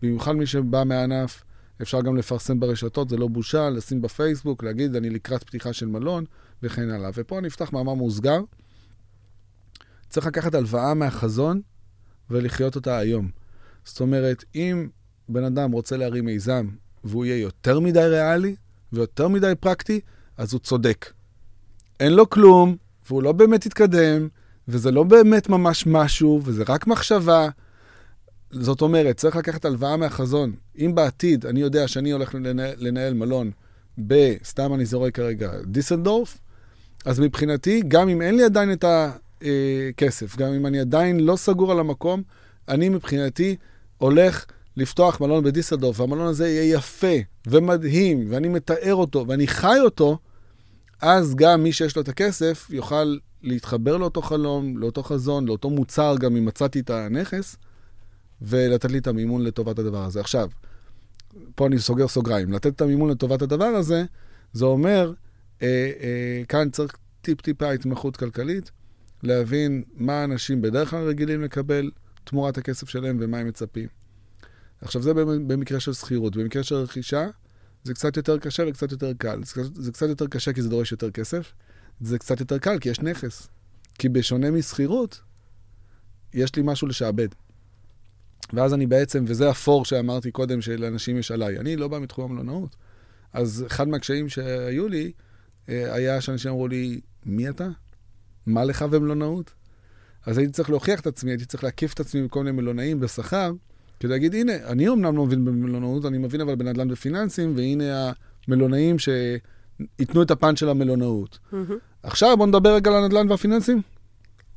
במיוחד 0.03 0.33
מי 0.33 0.47
שבא 0.47 0.85
מהענף, 0.85 1.43
אפשר 1.83 2.01
גם 2.01 2.17
לפרסם 2.17 2.61
ברשתות, 2.61 3.09
זה 3.09 3.17
לא 3.17 3.29
בושה, 3.29 3.71
לשים 3.71 4.03
בפייסבוק, 4.03 4.63
להגיד, 4.63 4.97
אני 4.97 5.11
לקראת 5.11 5.45
פתיחה 5.45 5.73
של 5.73 5.87
מלון, 5.87 6.25
וכן 6.63 6.91
הלאה. 6.91 7.11
ופה 7.15 7.39
אני 7.39 7.49
אפתח 7.49 7.73
מאמר 7.73 7.95
מוסגר. 7.95 8.41
צריך 10.09 10.27
לקחת 10.27 10.55
הלוואה 10.55 10.95
מהחזון 10.95 11.61
ולחיות 12.31 12.77
אותה 12.77 12.99
היום. 12.99 13.31
זאת 13.89 14.01
אומרת, 14.01 14.45
אם 14.55 14.89
בן 15.29 15.45
אדם 15.45 15.73
רוצה 15.73 15.97
להרים 15.97 16.25
מיזם 16.25 16.69
והוא 17.05 17.25
יהיה 17.25 17.37
יותר 17.37 17.81
מדי 17.81 18.01
ריאלי 18.01 18.57
ויותר 18.93 19.29
מדי 19.29 19.53
פרקטי, 19.61 20.01
אז 20.37 20.53
הוא 20.53 20.61
צודק. 20.61 21.13
אין 22.01 22.13
לו 22.13 22.31
כלום, 22.31 22.77
והוא 23.09 23.23
לא 23.23 23.33
באמת 23.33 23.67
יתקדם, 23.67 24.29
וזה 24.69 24.91
לא 24.91 25.03
באמת 25.03 25.49
ממש 25.49 25.87
משהו, 25.87 26.41
וזה 26.45 26.65
רק 26.69 26.87
מחשבה. 26.87 27.49
זאת 28.51 28.81
אומרת, 28.81 29.17
צריך 29.17 29.37
לקחת 29.37 29.65
הלוואה 29.65 29.97
מהחזון. 29.97 30.53
אם 30.79 30.95
בעתיד 30.95 31.47
אני 31.47 31.61
יודע 31.61 31.89
שאני 31.89 32.11
הולך 32.11 32.35
לנהל, 32.35 32.75
לנהל 32.77 33.15
מלון 33.15 33.51
בסתם 33.99 34.75
אני 34.75 34.87
זורק 34.87 35.15
כרגע, 35.15 35.53
דיסלדורף, 35.65 36.39
אז 37.05 37.21
מבחינתי, 37.21 37.83
גם 37.89 38.09
אם 38.09 38.23
אין 38.23 38.37
לי 38.37 38.45
עדיין 38.45 38.73
את 38.73 38.85
הכסף, 38.85 40.37
גם 40.37 40.53
אם 40.53 40.67
אני 40.67 40.81
עדיין 40.81 41.21
לא 41.21 41.37
סגור 41.37 41.73
על 41.73 41.79
המקום, 41.79 42.23
אני 42.69 42.89
מבחינתי 42.89 43.57
הולך 43.99 44.45
לפתוח 44.77 45.21
מלון 45.21 45.45
בדיסלדורף, 45.45 46.01
והמלון 46.01 46.27
הזה 46.27 46.49
יהיה 46.49 46.75
יפה 46.75 47.17
ומדהים, 47.47 48.27
ואני 48.31 48.49
מתאר 48.49 48.95
אותו, 48.95 49.25
ואני 49.29 49.47
חי 49.47 49.79
אותו, 49.81 50.19
אז 51.01 51.35
גם 51.35 51.63
מי 51.63 51.73
שיש 51.73 51.97
לו 51.97 52.03
את 52.03 52.09
הכסף 52.09 52.67
יוכל 52.71 53.17
להתחבר 53.43 53.97
לאותו 53.97 54.23
חלום, 54.23 54.79
לאותו 54.79 55.03
חזון, 55.03 55.47
לאותו 55.47 55.71
מוצר, 55.71 56.15
גם 56.21 56.37
אם 56.37 56.45
מצאתי 56.45 56.81
את 56.81 56.91
הנכס, 56.91 57.57
ולתת 58.43 58.91
לי 58.91 58.99
את 58.99 59.07
המימון 59.07 59.45
לטובת 59.45 59.79
הדבר 59.79 60.05
הזה. 60.05 60.21
עכשיו, 60.21 60.49
פה 61.55 61.67
אני 61.67 61.79
סוגר 61.79 62.09
סוגריים. 62.09 62.53
לתת 62.53 62.75
את 62.75 62.81
המימון 62.81 63.11
לטובת 63.11 63.43
הדבר 63.43 63.65
הזה, 63.65 64.05
זה 64.53 64.65
אומר, 64.65 65.13
אה, 65.63 65.91
אה, 66.01 66.43
כאן 66.49 66.71
צריך 66.71 66.97
טיפ-טיפה 67.23 67.71
התמחות 67.71 68.17
כלכלית, 68.17 68.71
להבין 69.23 69.83
מה 69.97 70.25
אנשים 70.25 70.63
בדרך 70.63 70.91
כלל 70.91 71.05
רגילים 71.05 71.43
לקבל 71.43 71.91
תמורת 72.29 72.59
הכסף 72.59 72.89
שלהם 72.89 73.19
ומה 73.21 73.39
הם 73.39 73.49
מצפים. 73.49 73.89
עכשיו, 74.81 75.03
זה 75.03 75.15
במקרה 75.25 75.81
של 75.81 75.93
שכירות. 75.93 76.37
במקרה 76.37 76.63
של 76.63 76.75
רכישה, 76.75 77.27
זה 77.85 77.95
קצת 77.95 78.17
יותר 78.17 78.39
קשה 78.39 78.63
וקצת 78.69 78.93
יותר 78.93 79.13
קל. 79.19 79.41
זה 79.75 79.93
קצת, 79.93 80.09
יותר 80.09 80.27
קשה 80.27 80.53
כי 80.53 80.63
זה 80.63 80.69
דורש 80.69 80.93
יותר 80.93 81.11
כסף, 81.11 81.53
זה 82.01 82.19
קצת 82.19 82.41
יותר 82.41 82.59
קל 82.59 82.79
כי 82.79 82.89
יש 82.89 83.01
נכס. 83.01 83.49
כי 83.99 84.09
בשונה 84.09 84.51
משכירות, 84.51 85.21
יש 86.35 86.57
לי 86.57 86.63
משהו 86.65 86.89
לשעבד. 86.89 87.29
ואז 88.53 88.75
אני 88.75 88.87
בעצם, 88.87 89.25
וזה 89.29 89.51
הפור 89.51 89.85
שאמרתי 89.85 90.31
קודם 90.31 90.61
שלאנשים 90.61 91.19
יש 91.19 91.31
עליי, 91.31 91.59
אני 91.59 91.77
לא 91.77 91.89
בא 91.89 91.99
מתחום 91.99 92.31
המלונאות. 92.31 92.77
אז 93.33 93.65
אחד 93.67 93.89
מהקשיים 93.89 94.29
שהיו 94.29 94.89
לי, 94.89 95.13
אה, 95.69 95.95
היה 95.95 96.21
שאנשים 96.21 96.51
אמרו 96.51 96.69
לי, 96.69 97.01
מי 97.27 97.49
אתה? 97.49 97.69
מה 98.47 98.65
לך 98.65 98.83
במלונאות? 98.83 99.53
אז 100.29 100.39
הייתי 100.39 100.53
צריך 100.53 100.71
להוכיח 100.71 101.01
את 101.01 101.07
עצמי, 101.07 101.31
הייתי 101.31 101.45
צריך 101.45 101.65
להקיף 101.65 101.93
את 101.93 102.01
עצמי 102.01 102.23
בכל 102.23 102.45
מיני 102.45 102.57
מלונאים 102.57 103.01
בשכר, 103.01 103.53
כדי 104.01 104.11
להגיד, 104.11 104.35
הנה, 104.35 104.53
אני 104.65 104.89
אמנם 104.89 105.17
לא 105.17 105.27
מבין 105.27 105.45
במלונאות, 105.45 106.05
אני 106.05 106.19
מבין 106.19 106.41
אבל 106.41 106.55
בנדל"ן 106.55 106.91
ופיננסים, 106.91 107.57
והנה 107.57 108.13
המלונאים 108.49 108.97
שייתנו 108.99 110.23
את 110.23 110.31
הפן 110.31 110.57
של 110.57 110.69
המלונאות. 110.69 111.39
Mm-hmm. 111.53 111.57
עכשיו 112.03 112.37
בואו 112.37 112.49
נדבר 112.49 112.75
רגע 112.75 112.91
על 112.91 113.05
הנדל"ן 113.05 113.31
והפיננסים. 113.31 113.83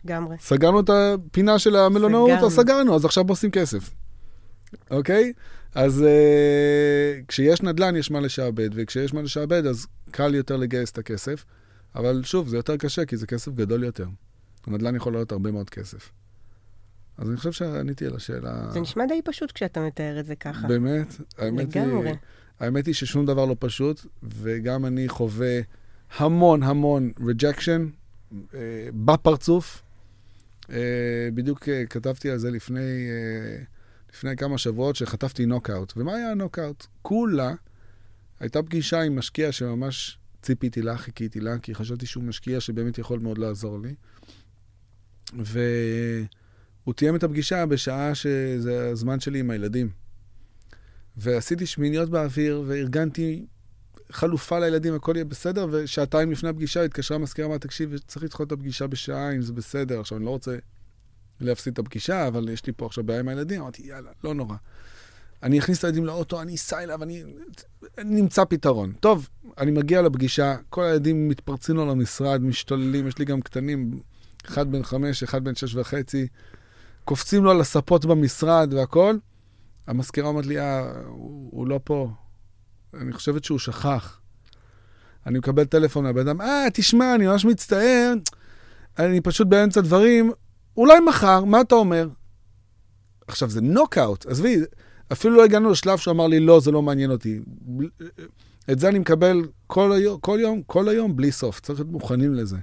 לגמרי. 0.06 0.36
סגרנו 0.40 0.80
את 0.80 0.90
הפינה 0.90 1.60
של 1.60 1.76
המלונאות, 1.76 2.30
סגרנו. 2.30 2.48
אז 2.48 2.54
סגרנו, 2.54 2.96
אז 2.96 3.06
עכשיו 3.06 3.24
עושים 3.28 3.52
כסף. 3.52 3.90
אוקיי? 4.92 5.34
אז 5.76 6.02
uh, 6.02 7.26
כשיש 7.28 7.62
נדל"ן 7.62 7.96
יש 7.96 8.12
מה 8.12 8.20
לשעבד, 8.20 8.70
וכשיש 8.74 9.14
מה 9.14 9.22
לשעבד 9.22 9.66
אז 9.66 9.88
קל 10.12 10.36
יותר 10.36 10.58
לגייס 10.58 10.92
את 10.92 10.98
הכסף, 10.98 11.46
אבל 11.96 12.22
שוב, 12.24 12.48
זה 12.48 12.58
יותר 12.58 12.78
קשה 12.78 13.06
כי 13.06 13.18
זה 13.18 13.28
כסף 13.28 13.52
גדול 13.52 13.84
יותר. 13.84 14.06
הנדל"ן 14.68 14.96
יכול 14.96 15.14
לעלות 15.14 15.32
הרבה 15.32 15.52
מאוד 15.52 15.70
כסף. 15.70 16.12
אז 17.18 17.30
אני 17.30 17.38
חושב 17.38 17.52
שעניתי 17.52 18.06
על 18.06 18.16
השאלה... 18.16 18.72
זה 18.72 18.80
נשמע 18.80 19.06
די 19.06 19.22
פשוט 19.26 19.52
כשאתה 19.52 19.82
מתאר 19.82 20.20
את 20.20 20.26
זה 20.26 20.36
ככה. 20.36 20.68
באמת? 20.68 21.16
האמת 21.38 21.76
לגמרי. 21.76 22.10
היא, 22.10 22.18
האמת 22.60 22.86
היא 22.86 22.96
ששום 22.96 23.26
דבר 23.26 23.46
לא 23.46 23.56
פשוט, 23.60 24.06
וגם 24.24 24.86
אני 24.86 25.10
חווה 25.10 25.60
המון 26.18 26.64
המון 26.64 27.12
rejection 27.26 27.90
אה, 28.54 28.60
בפרצוף. 28.94 29.84
אה, 30.72 31.30
בדיוק 31.34 31.70
אה, 31.70 31.86
כתבתי 31.86 32.30
על 32.30 32.38
זה 32.38 32.52
לפני, 32.52 32.80
אה, 33.10 33.64
לפני 34.14 34.36
כמה 34.36 34.58
שבועות, 34.58 34.96
שחטפתי 34.96 35.46
נוקאוט. 35.46 35.94
ומה 35.98 36.16
היה 36.16 36.32
הנוקאוט? 36.32 36.86
כולה 37.02 37.54
הייתה 38.40 38.64
פגישה 38.64 39.02
עם 39.02 39.16
משקיע 39.16 39.52
שממש 39.52 40.18
ציפיתי 40.42 40.82
לה, 40.82 40.98
חיכיתי 40.98 41.40
לה, 41.40 41.60
כי 41.60 41.76
חשבתי 41.76 42.06
שהוא 42.06 42.24
משקיע 42.24 42.60
שבאמת 42.60 42.98
יכול 42.98 43.20
מאוד 43.20 43.38
לעזור 43.38 43.80
לי. 43.80 43.96
ו... 45.40 45.60
הוא 46.84 46.94
תיאם 46.94 47.16
את 47.16 47.24
הפגישה 47.24 47.66
בשעה 47.66 48.16
שזה 48.16 48.90
הזמן 48.90 49.20
שלי 49.20 49.40
עם 49.40 49.50
הילדים. 49.50 49.90
ועשיתי 51.18 51.66
שמיניות 51.66 52.10
באוויר, 52.10 52.64
וארגנתי 52.68 53.46
חלופה 54.12 54.60
לילדים, 54.60 54.96
הכל 54.96 55.16
יהיה 55.16 55.26
בסדר, 55.26 55.68
ושעתיים 55.72 56.32
לפני 56.32 56.50
הפגישה 56.50 56.84
התקשרה 56.84 57.18
המזכירה, 57.18 57.48
אמרה, 57.48 57.60
תקשיב, 57.60 57.98
צריך 58.08 58.24
לדחות 58.24 58.48
את 58.48 58.52
הפגישה 58.52 58.88
בשעה, 58.88 59.36
אם 59.36 59.42
זה 59.42 59.54
בסדר. 59.54 60.00
עכשיו, 60.00 60.18
אני 60.18 60.26
לא 60.26 60.30
רוצה 60.30 60.56
להפסיד 61.40 61.74
את 61.74 61.80
הפגישה, 61.80 62.28
אבל 62.28 62.50
יש 62.50 62.66
לי 62.66 62.74
פה 62.78 62.86
עכשיו 62.86 63.04
בעיה 63.04 63.20
עם 63.20 63.28
הילדים. 63.28 63.62
אמרתי, 63.62 63.82
יאללה, 63.86 64.12
לא 64.24 64.34
נורא. 64.34 64.56
אני 65.44 65.60
אכניס 65.60 65.80
את 65.80 65.84
הילדים 65.84 66.06
לאוטו, 66.06 66.42
אני 66.42 66.56
אסע 66.56 66.84
אליו. 66.84 67.04
אני 67.04 67.24
נמצא 67.98 68.46
פתרון. 68.46 68.94
טוב, 69.00 69.30
אני 69.58 69.72
מגיע 69.72 70.02
לפגישה, 70.02 70.56
כל 70.70 70.84
הילדים 70.84 71.30
מתפרצים 71.30 71.76
לו 71.76 71.86
למשרד, 71.86 72.42
משתוללים, 72.42 73.08
יש 73.08 73.18
לי 73.18 73.26
גם 73.26 73.42
קטנים, 73.42 74.00
אחד 74.46 74.72
בן 74.72 74.84
חמש, 74.84 75.24
אחד 75.24 75.44
בן 75.44 75.56
שש 75.56 75.76
וחצי. 75.76 76.28
קופצים 77.06 77.44
לו 77.44 77.52
על 77.52 77.62
הספות 77.62 78.06
במשרד 78.06 78.74
והכל. 78.74 79.16
המזכירה 79.88 80.28
אומרת 80.28 80.46
לי, 80.46 80.60
אה, 80.60 80.92
הוא, 81.08 81.50
הוא 81.52 81.68
לא 81.68 81.80
פה. 81.84 82.10
אני 82.94 83.14
חושבת 83.14 83.44
שהוא 83.44 83.60
שכח. 83.60 84.22
אני 85.26 85.40
מקבל 85.40 85.66
טלפון 85.66 86.04
מהבן 86.04 86.28
אדם, 86.28 86.42
אה, 86.42 86.68
תשמע, 86.74 87.16
אני 87.16 87.28
ממש 87.28 87.46
מצטער, 87.46 88.14
אני 89.00 89.22
פשוט 89.22 89.48
באמצע 89.48 89.82
דברים, 89.82 90.32
אולי 90.78 91.00
מחר, 91.00 91.46
מה 91.46 91.62
אתה 91.62 91.76
אומר? 91.76 92.10
עכשיו, 93.28 93.50
זה 93.50 93.62
נוקאוט, 93.62 94.26
עזבי, 94.26 94.58
אפילו 95.12 95.36
לא 95.36 95.44
הגענו 95.44 95.72
לשלב 95.72 95.98
שהוא 95.98 96.12
אמר 96.12 96.28
לי, 96.28 96.40
לא, 96.40 96.60
זה 96.60 96.72
לא 96.72 96.82
מעניין 96.82 97.12
אותי. 97.12 97.40
את 98.72 98.80
זה 98.80 98.90
אני 98.90 99.00
מקבל 99.00 99.42
כל, 99.68 99.92
היום, 99.92 100.20
כל 100.20 100.38
יום, 100.42 100.62
כל 100.62 100.90
היום, 100.90 101.16
בלי 101.16 101.32
סוף. 101.32 101.60
צריך 101.60 101.80
להיות 101.80 101.92
מוכנים 101.92 102.34
לזה. 102.34 102.58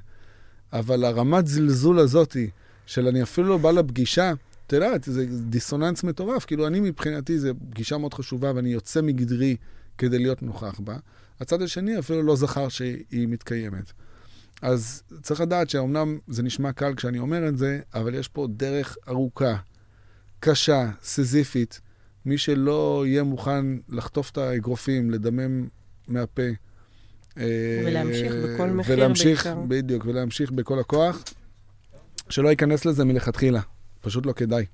אבל 0.72 1.04
הרמת 1.04 1.46
זלזול 1.46 1.98
הזאתי, 1.98 2.50
של 2.86 3.06
אני 3.06 3.22
אפילו 3.22 3.48
לא 3.48 3.56
בא 3.56 3.70
לפגישה, 3.70 4.32
את 4.66 4.72
יודעת, 4.72 5.04
זה 5.04 5.26
דיסוננס 5.26 6.04
מטורף. 6.04 6.44
כאילו, 6.44 6.66
אני 6.66 6.80
מבחינתי, 6.80 7.38
זו 7.38 7.50
פגישה 7.70 7.98
מאוד 7.98 8.14
חשובה, 8.14 8.52
ואני 8.54 8.68
יוצא 8.68 9.02
מגדרי 9.02 9.56
כדי 9.98 10.18
להיות 10.18 10.42
נוכח 10.42 10.80
בה. 10.80 10.96
הצד 11.40 11.62
השני 11.62 11.98
אפילו 11.98 12.22
לא 12.22 12.36
זכר 12.36 12.68
שהיא 12.68 13.28
מתקיימת. 13.28 13.92
אז 14.62 15.02
צריך 15.22 15.40
לדעת 15.40 15.70
שאומנם 15.70 16.18
זה 16.28 16.42
נשמע 16.42 16.72
קל 16.72 16.94
כשאני 16.94 17.18
אומר 17.18 17.48
את 17.48 17.58
זה, 17.58 17.80
אבל 17.94 18.14
יש 18.14 18.28
פה 18.28 18.46
דרך 18.50 18.96
ארוכה, 19.08 19.56
קשה, 20.40 20.90
סיזיפית. 21.02 21.80
מי 22.24 22.38
שלא 22.38 23.04
יהיה 23.06 23.22
מוכן 23.22 23.64
לחטוף 23.88 24.30
את 24.30 24.38
האגרופים, 24.38 25.10
לדמם 25.10 25.68
מהפה. 26.08 26.42
ולהמשיך 27.36 28.32
בכל 28.32 28.70
מחיר 28.70 28.96
ולהמשיך, 28.96 29.46
בעיקר. 29.46 29.60
בדיוק, 29.68 30.04
ולהמשיך 30.06 30.50
בכל 30.50 30.78
הכוח, 30.78 31.24
שלא 32.28 32.48
ייכנס 32.48 32.84
לזה 32.84 33.04
מלכתחילה. 33.04 33.60
פשוט 34.00 34.26
לא 34.26 34.32
כדאי. 34.32 34.64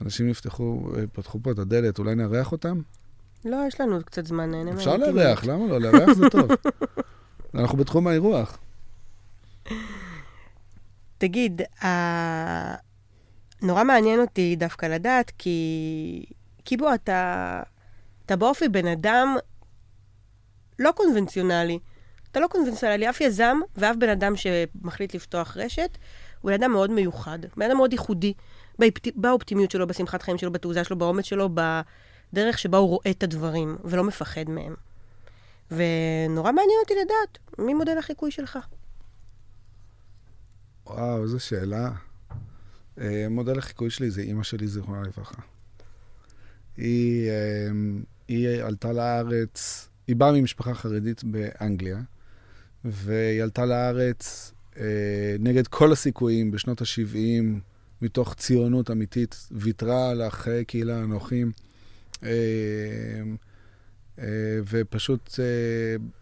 אנשים 0.00 0.28
יפתחו, 0.28 0.92
פתחו 1.12 1.38
פה 1.42 1.50
את 1.50 1.58
הדלת, 1.58 1.98
אולי 1.98 2.14
נארח 2.14 2.52
אותם? 2.52 2.80
לא, 3.44 3.56
יש 3.68 3.80
לנו 3.80 3.94
עוד 3.94 4.04
קצת 4.04 4.26
זמן, 4.26 4.50
נהנה 4.50 4.72
אפשר. 4.72 4.96
לארח, 4.96 5.44
למה 5.44 5.66
לא? 5.66 5.80
לארח 5.80 6.12
זה 6.12 6.24
טוב. 6.30 6.50
אנחנו 7.54 7.78
בתחום 7.78 8.06
האירוח. 8.06 8.58
תגיד, 11.18 11.62
ה... 11.84 11.88
נורא 13.62 13.84
מעניין 13.84 14.20
אותי 14.20 14.56
דווקא 14.56 14.86
לדעת, 14.86 15.32
כי... 15.38 16.24
כי 16.64 16.76
בוא, 16.76 16.94
אתה... 16.94 17.62
אתה 18.26 18.36
באופי 18.36 18.68
בן 18.68 18.86
אדם 18.86 19.36
לא 20.78 20.92
קונבנציונלי. 20.92 21.78
אתה 22.30 22.40
לא 22.40 22.46
קונבנציונלי, 22.46 23.10
אף 23.10 23.20
יזם 23.20 23.58
ואף 23.76 23.96
בן 23.96 24.08
אדם 24.08 24.32
שמחליט 24.36 25.14
לפתוח 25.14 25.56
רשת, 25.56 25.98
הוא 26.40 26.50
בן 26.50 26.54
אדם 26.54 26.72
מאוד 26.72 26.90
מיוחד, 26.90 27.38
בן 27.56 27.66
אדם 27.66 27.76
מאוד 27.76 27.92
ייחודי, 27.92 28.32
באופט... 28.78 29.08
באופטימיות 29.16 29.70
שלו, 29.70 29.86
בשמחת 29.86 30.22
חיים 30.22 30.38
שלו, 30.38 30.52
בתעוזה 30.52 30.84
שלו, 30.84 30.98
באומץ 30.98 31.24
שלו, 31.24 31.48
בדרך 32.32 32.58
שבה 32.58 32.78
הוא 32.78 32.88
רואה 32.88 33.10
את 33.10 33.22
הדברים, 33.22 33.76
ולא 33.84 34.04
מפחד 34.04 34.44
מהם. 34.48 34.74
ונורא 35.70 36.52
מעניין 36.52 36.78
אותי 36.82 36.94
לדעת, 37.04 37.58
מי 37.58 37.74
מודל 37.74 37.98
החיקוי 37.98 38.30
שלך? 38.30 38.58
וואו, 40.86 41.22
איזו 41.22 41.40
שאלה. 41.40 41.90
אה, 43.00 43.26
מודל 43.30 43.58
החיקוי 43.58 43.90
שלי 43.90 44.10
זה 44.10 44.20
אימא 44.20 44.42
שלי, 44.42 44.66
זיכרונה 44.68 45.02
לברכה. 45.02 45.42
היא, 46.76 47.30
אה, 47.30 47.68
היא 48.28 48.62
עלתה 48.62 48.92
לארץ, 48.92 49.88
היא 50.06 50.16
באה 50.16 50.32
ממשפחה 50.32 50.74
חרדית 50.74 51.24
באנגליה, 51.24 52.00
והיא 52.84 53.42
עלתה 53.42 53.66
לארץ 53.66 54.52
אה, 54.76 55.36
נגד 55.38 55.66
כל 55.66 55.92
הסיכויים 55.92 56.50
בשנות 56.50 56.80
ה-70, 56.80 57.44
מתוך 58.02 58.34
ציונות 58.34 58.90
אמיתית, 58.90 59.48
ויתרה 59.50 60.10
על 60.10 60.30
חיי 60.30 60.64
קהילה 60.64 60.98
הנוחים. 60.98 61.52
אה, 62.22 62.28
אה, 64.18 64.58
ופשוט 64.70 65.30
אה, 65.38 65.44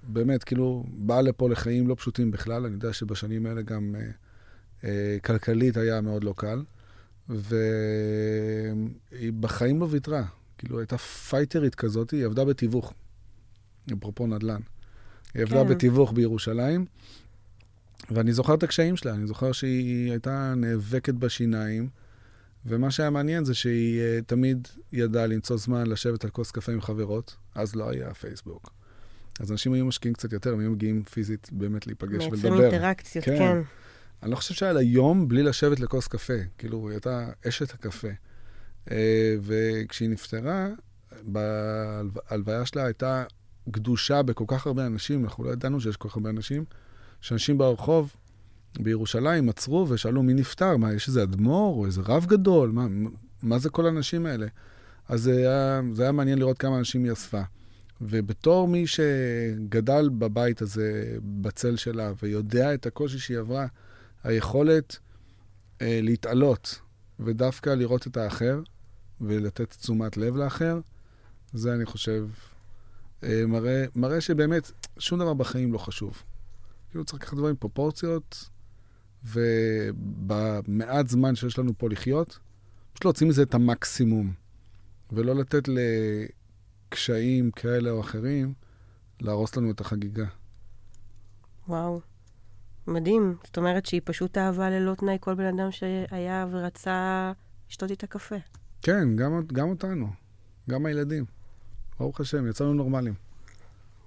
באמת, 0.03 0.45
כאילו, 0.45 0.85
באה 0.89 1.23
לפה 1.23 1.49
לחיים 1.49 1.89
לא 1.89 1.95
פשוטים 1.95 2.31
בכלל. 2.31 2.65
אני 2.65 2.75
יודע 2.75 2.93
שבשנים 2.93 3.47
האלה 3.47 3.63
גם 3.63 3.95
אה, 3.99 4.11
אה, 4.85 5.17
כלכלית 5.25 5.77
היה 5.77 6.01
מאוד 6.01 6.25
לא 6.25 6.35
קל. 6.37 6.63
והיא 7.29 7.53
בחיים 9.41 9.81
לא 9.81 9.87
ויתרה. 9.91 10.25
כאילו, 10.59 10.79
הייתה 10.79 10.99
פייטרית 10.99 11.75
כזאת, 11.75 12.11
היא 12.11 12.25
עבדה 12.25 12.45
בתיווך, 12.45 12.93
אפרופו 13.93 14.27
נדל"ן. 14.27 14.61
היא 15.35 15.43
עבדה 15.43 15.65
כן. 15.65 15.69
בתיווך 15.69 16.13
בירושלים, 16.13 16.87
ואני 18.11 18.33
זוכר 18.33 18.55
את 18.55 18.63
הקשיים 18.63 18.97
שלה, 18.97 19.15
אני 19.15 19.27
זוכר 19.27 19.53
שהיא 19.53 20.11
הייתה 20.11 20.55
נאבקת 20.57 21.15
בשיניים, 21.15 21.89
ומה 22.67 22.91
שהיה 22.91 23.11
מעניין 23.11 23.45
זה 23.45 23.55
שהיא 23.55 24.01
uh, 24.01 24.25
תמיד 24.25 24.69
ידעה 24.93 25.27
למצוא 25.27 25.57
זמן 25.57 25.87
לשבת 25.87 26.25
על 26.25 26.31
כוס 26.31 26.51
קפה 26.51 26.73
עם 26.73 26.81
חברות, 26.81 27.37
אז 27.55 27.77
לא 27.77 27.91
היה 27.91 28.15
פייסבוק. 28.15 28.73
אז 29.41 29.53
אנשים 29.53 29.73
היו 29.73 29.87
משקיעים 29.87 30.15
קצת 30.15 30.33
יותר, 30.33 30.53
הם 30.53 30.61
היו 30.61 30.71
מגיעים 30.71 31.03
פיזית 31.03 31.49
באמת 31.53 31.87
להיפגש 31.87 32.27
מייצרים 32.27 32.53
ולדבר. 32.53 32.71
אינטראקציות, 32.71 33.25
כן. 33.25 33.39
כן. 33.39 33.59
אני 34.23 34.31
לא 34.31 34.37
חושב 34.37 34.55
שהיה 34.55 34.73
לה 34.73 34.83
יום 34.83 35.29
בלי 35.29 35.43
לשבת 35.43 35.81
לכוס 35.81 36.09
קפה. 36.09 36.33
כאילו, 36.59 36.89
היא 36.89 36.95
הייתה 36.95 37.29
אשת 37.49 37.75
הקפה. 37.75 38.09
אה, 38.91 39.37
וכשהיא 39.43 40.09
נפטרה, 40.11 40.69
בהלוויה 41.23 42.67
שלה 42.67 42.85
הייתה 42.85 43.25
גדושה 43.69 44.23
בכל 44.23 44.45
כך 44.47 44.67
הרבה 44.67 44.87
אנשים, 44.87 45.25
אנחנו 45.25 45.45
לא 45.45 45.51
ידענו 45.51 45.81
שיש 45.81 45.97
כל 45.97 46.09
כך 46.09 46.17
הרבה 46.17 46.31
אנשים, 46.31 46.65
שאנשים 47.21 47.59
ברחוב 47.59 48.17
בירושלים 48.81 49.49
עצרו 49.49 49.87
ושאלו 49.89 50.23
מי 50.23 50.35
נפטר, 50.35 50.77
מה, 50.77 50.93
יש 50.93 51.09
איזה 51.09 51.23
אדמו"ר 51.23 51.79
או 51.79 51.87
איזה 51.87 52.01
רב 52.05 52.27
גדול? 52.27 52.71
מה, 52.71 52.87
מה 53.43 53.59
זה 53.59 53.71
כל 53.71 53.87
האנשים 53.87 54.27
האלה? 54.27 54.47
אז 55.09 55.23
זה 55.23 55.37
היה, 55.37 55.81
זה 55.93 56.03
היה 56.03 56.13
מעניין 56.13 56.39
לראות 56.39 56.59
כמה 56.59 56.79
אנשים 56.79 57.05
היא 57.05 57.13
אספה. 57.13 57.43
ובתור 58.01 58.69
מי 58.69 58.87
שגדל 58.87 60.09
בבית 60.09 60.63
הזה, 60.63 61.17
בצל 61.23 61.77
שלה, 61.77 62.13
ויודע 62.23 62.75
את 62.75 62.87
הקושי 62.87 63.19
שהיא 63.19 63.39
עברה, 63.39 63.67
היכולת 64.25 64.99
אה, 65.83 66.01
להתעלות 66.03 66.81
ודווקא 67.21 67.71
לראות 67.71 68.07
את 68.07 68.17
האחר 68.17 68.61
ולתת 69.21 69.71
תשומת 69.71 70.17
לב 70.17 70.37
לאחר, 70.37 70.81
זה 71.53 71.75
אני 71.75 71.85
חושב 71.85 72.27
אה, 72.29 72.52
מראה, 73.47 73.85
מראה 73.97 74.21
שבאמת 74.21 74.71
שום 74.99 75.19
דבר 75.19 75.35
בחיים 75.35 75.73
לא 75.73 75.79
חשוב. 75.79 76.23
כאילו 76.91 77.05
צריך 77.05 77.23
לקחת 77.23 77.37
דברים 77.37 77.57
פרופורציות, 77.57 78.49
ובמעט 79.25 81.09
זמן 81.09 81.35
שיש 81.35 81.59
לנו 81.59 81.73
פה 81.79 81.89
לחיות, 81.89 82.39
פשוט 82.93 83.05
להוציא 83.05 83.27
מזה 83.27 83.43
את 83.43 83.55
המקסימום, 83.55 84.33
ולא 85.13 85.35
לתת 85.35 85.69
לקשיים 86.89 87.51
כאלה 87.51 87.91
או 87.91 88.01
אחרים 88.01 88.55
להרוס 89.21 89.57
לנו 89.57 89.71
את 89.71 89.81
החגיגה. 89.81 90.27
וואו. 91.69 92.01
מדהים. 92.87 93.37
זאת 93.45 93.57
אומרת 93.57 93.87
שהיא 93.87 94.01
פשוט 94.05 94.39
אהבה 94.39 94.71
ללא 94.71 94.95
תנאי 94.95 95.17
כל 95.21 95.35
בן 95.35 95.59
אדם 95.59 95.71
שהיה 95.71 96.47
ורצה 96.51 97.33
לשתות 97.71 97.91
איתה 97.91 98.07
קפה. 98.07 98.37
כן, 98.83 99.17
גם, 99.17 99.43
גם 99.53 99.69
אותנו, 99.69 100.07
גם 100.71 100.87
הילדים. 100.87 101.25
ברוך 102.03 102.21
השם, 102.21 102.49
יצאנו 102.49 102.75
נורמלים. 102.75 103.15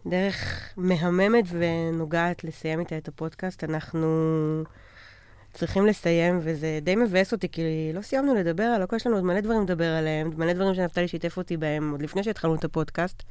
דרך 0.06 0.70
מהממת 0.78 1.46
ונוגעת 1.52 2.44
לסיים 2.44 2.80
איתה 2.80 2.98
את 2.98 3.08
הפודקאסט. 3.08 3.64
אנחנו 3.64 4.08
צריכים 5.54 5.86
לסיים, 5.86 6.40
וזה 6.44 6.80
די 6.82 6.96
מבאס 6.96 7.32
אותי, 7.34 7.50
כי 7.50 7.62
לא 7.94 8.02
סיימנו 8.02 8.36
לדבר 8.36 8.64
על 8.64 8.82
הכל, 8.82 8.96
יש 8.96 9.08
לנו 9.08 9.16
עוד 9.16 9.26
מלא 9.26 9.40
דברים 9.40 9.62
לדבר 9.62 9.86
עליהם, 9.96 10.32
מלא 10.38 10.54
דברים 10.54 10.76
שנפתלי 10.76 11.08
שיתף 11.08 11.38
אותי 11.38 11.58
בהם 11.58 11.92
עוד 11.92 12.02
לפני 12.02 12.24
שהתחלנו 12.24 12.56
את 12.56 12.64
הפודקאסט. 12.64 13.24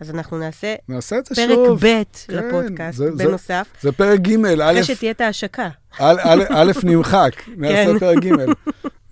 אז 0.00 0.10
אנחנו 0.10 0.38
נעשה 0.38 0.74
נעשה 0.88 1.18
את 1.18 1.26
זה 1.26 1.34
פרק 1.34 1.48
שוב. 1.48 1.78
ב' 1.78 2.02
כן, 2.26 2.34
לפודקאסט, 2.34 2.98
זה- 2.98 3.16
זה- 3.16 3.24
בנוסף, 3.26 3.68
זה 3.80 3.92
פרק 3.92 4.20
ג', 4.20 4.44
א', 4.46 4.70
אחרי 4.70 4.84
שתהיה 4.84 5.10
את 5.10 5.20
ההשקה. 5.20 5.68
א', 5.98 6.16
א', 6.24 6.42
א', 6.50 6.72
נמחק, 6.84 7.30
נעשה 7.56 7.84
כן. 7.92 7.98
פרק 7.98 8.18
ג'. 8.18 8.28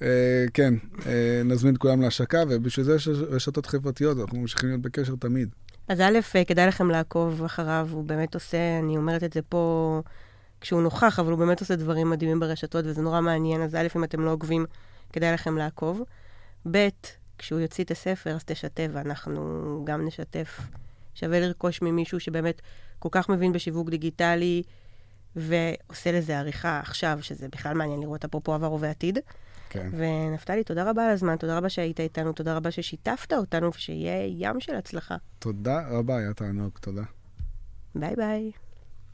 אה, 0.05 0.45
כן, 0.55 0.75
אה, 1.07 1.43
נזמין 1.45 1.75
את 1.75 1.79
כולם 1.79 2.01
להשקה, 2.01 2.43
ובשביל 2.49 2.87
זה 2.87 2.95
יש 2.95 3.09
רשתות 3.09 3.67
חברתיות, 3.67 4.19
אנחנו 4.21 4.39
ממשיכים 4.39 4.69
להיות 4.69 4.83
בקשר 4.83 5.15
תמיד. 5.17 5.49
אז 5.89 6.01
א', 6.01 6.19
אה, 6.37 6.45
כדאי 6.45 6.67
לכם 6.67 6.91
לעקוב 6.91 7.45
אחריו, 7.45 7.89
הוא 7.93 8.05
באמת 8.05 8.35
עושה, 8.35 8.79
אני 8.79 8.97
אומרת 8.97 9.25
את 9.25 9.33
זה 9.33 9.43
פה 9.43 10.03
כשהוא 10.61 10.83
נוכח, 10.83 11.19
אבל 11.19 11.31
הוא 11.31 11.39
באמת 11.39 11.61
עושה 11.61 11.77
דברים 11.77 12.11
מדהימים 12.11 12.41
ברשתות, 12.41 12.85
וזה 12.89 13.03
נורא 13.03 13.21
מעניין, 13.21 13.63
אז 13.63 13.75
א', 13.75 13.87
אם 13.97 14.05
אתם 14.05 14.21
לא 14.21 14.31
עוקבים, 14.31 14.67
כדאי 15.13 15.33
לכם 15.33 15.59
לעקוב. 15.59 16.03
ב', 16.71 16.89
כשהוא 17.39 17.61
יוציא 17.61 17.85
את 17.85 17.91
הספר, 17.91 18.31
אז 18.31 18.45
תשתף, 18.45 18.89
ואנחנו 18.93 19.83
גם 19.87 20.07
נשתף. 20.07 20.61
שווה 21.15 21.41
לרכוש 21.41 21.83
ממישהו 21.83 22.21
שבאמת 22.21 22.63
כל 22.99 23.09
כך 23.13 23.29
מבין 23.29 23.53
בשיווק 23.53 23.91
דיגיטלי, 23.91 24.63
ועושה 25.37 26.13
לזה 26.13 26.39
עריכה 26.39 26.81
עכשיו, 26.81 27.19
שזה 27.23 27.49
בכלל 27.49 27.75
מעניין 27.75 28.01
לראות 28.01 28.25
אפרופו 28.25 28.55
עבר 28.55 28.73
ובעתיד. 28.73 29.19
כן. 29.75 29.91
ונפתלי, 29.93 30.65
תודה 30.65 30.91
רבה 30.91 31.05
על 31.05 31.11
הזמן, 31.11 31.37
תודה 31.37 31.59
רבה 31.59 31.69
שהיית 31.69 32.01
איתנו, 32.01 32.33
תודה 32.33 32.57
רבה 32.57 32.71
ששיתפת 32.71 33.33
אותנו, 33.33 33.71
ושיהיה 33.75 34.27
ים 34.27 34.61
של 34.61 34.75
הצלחה. 34.75 35.17
תודה 35.39 35.89
רבה, 35.89 36.17
היה 36.17 36.35
תענוג, 36.35 36.79
תודה. 36.81 37.03
ביי 37.95 38.17
ביי. 38.17 38.51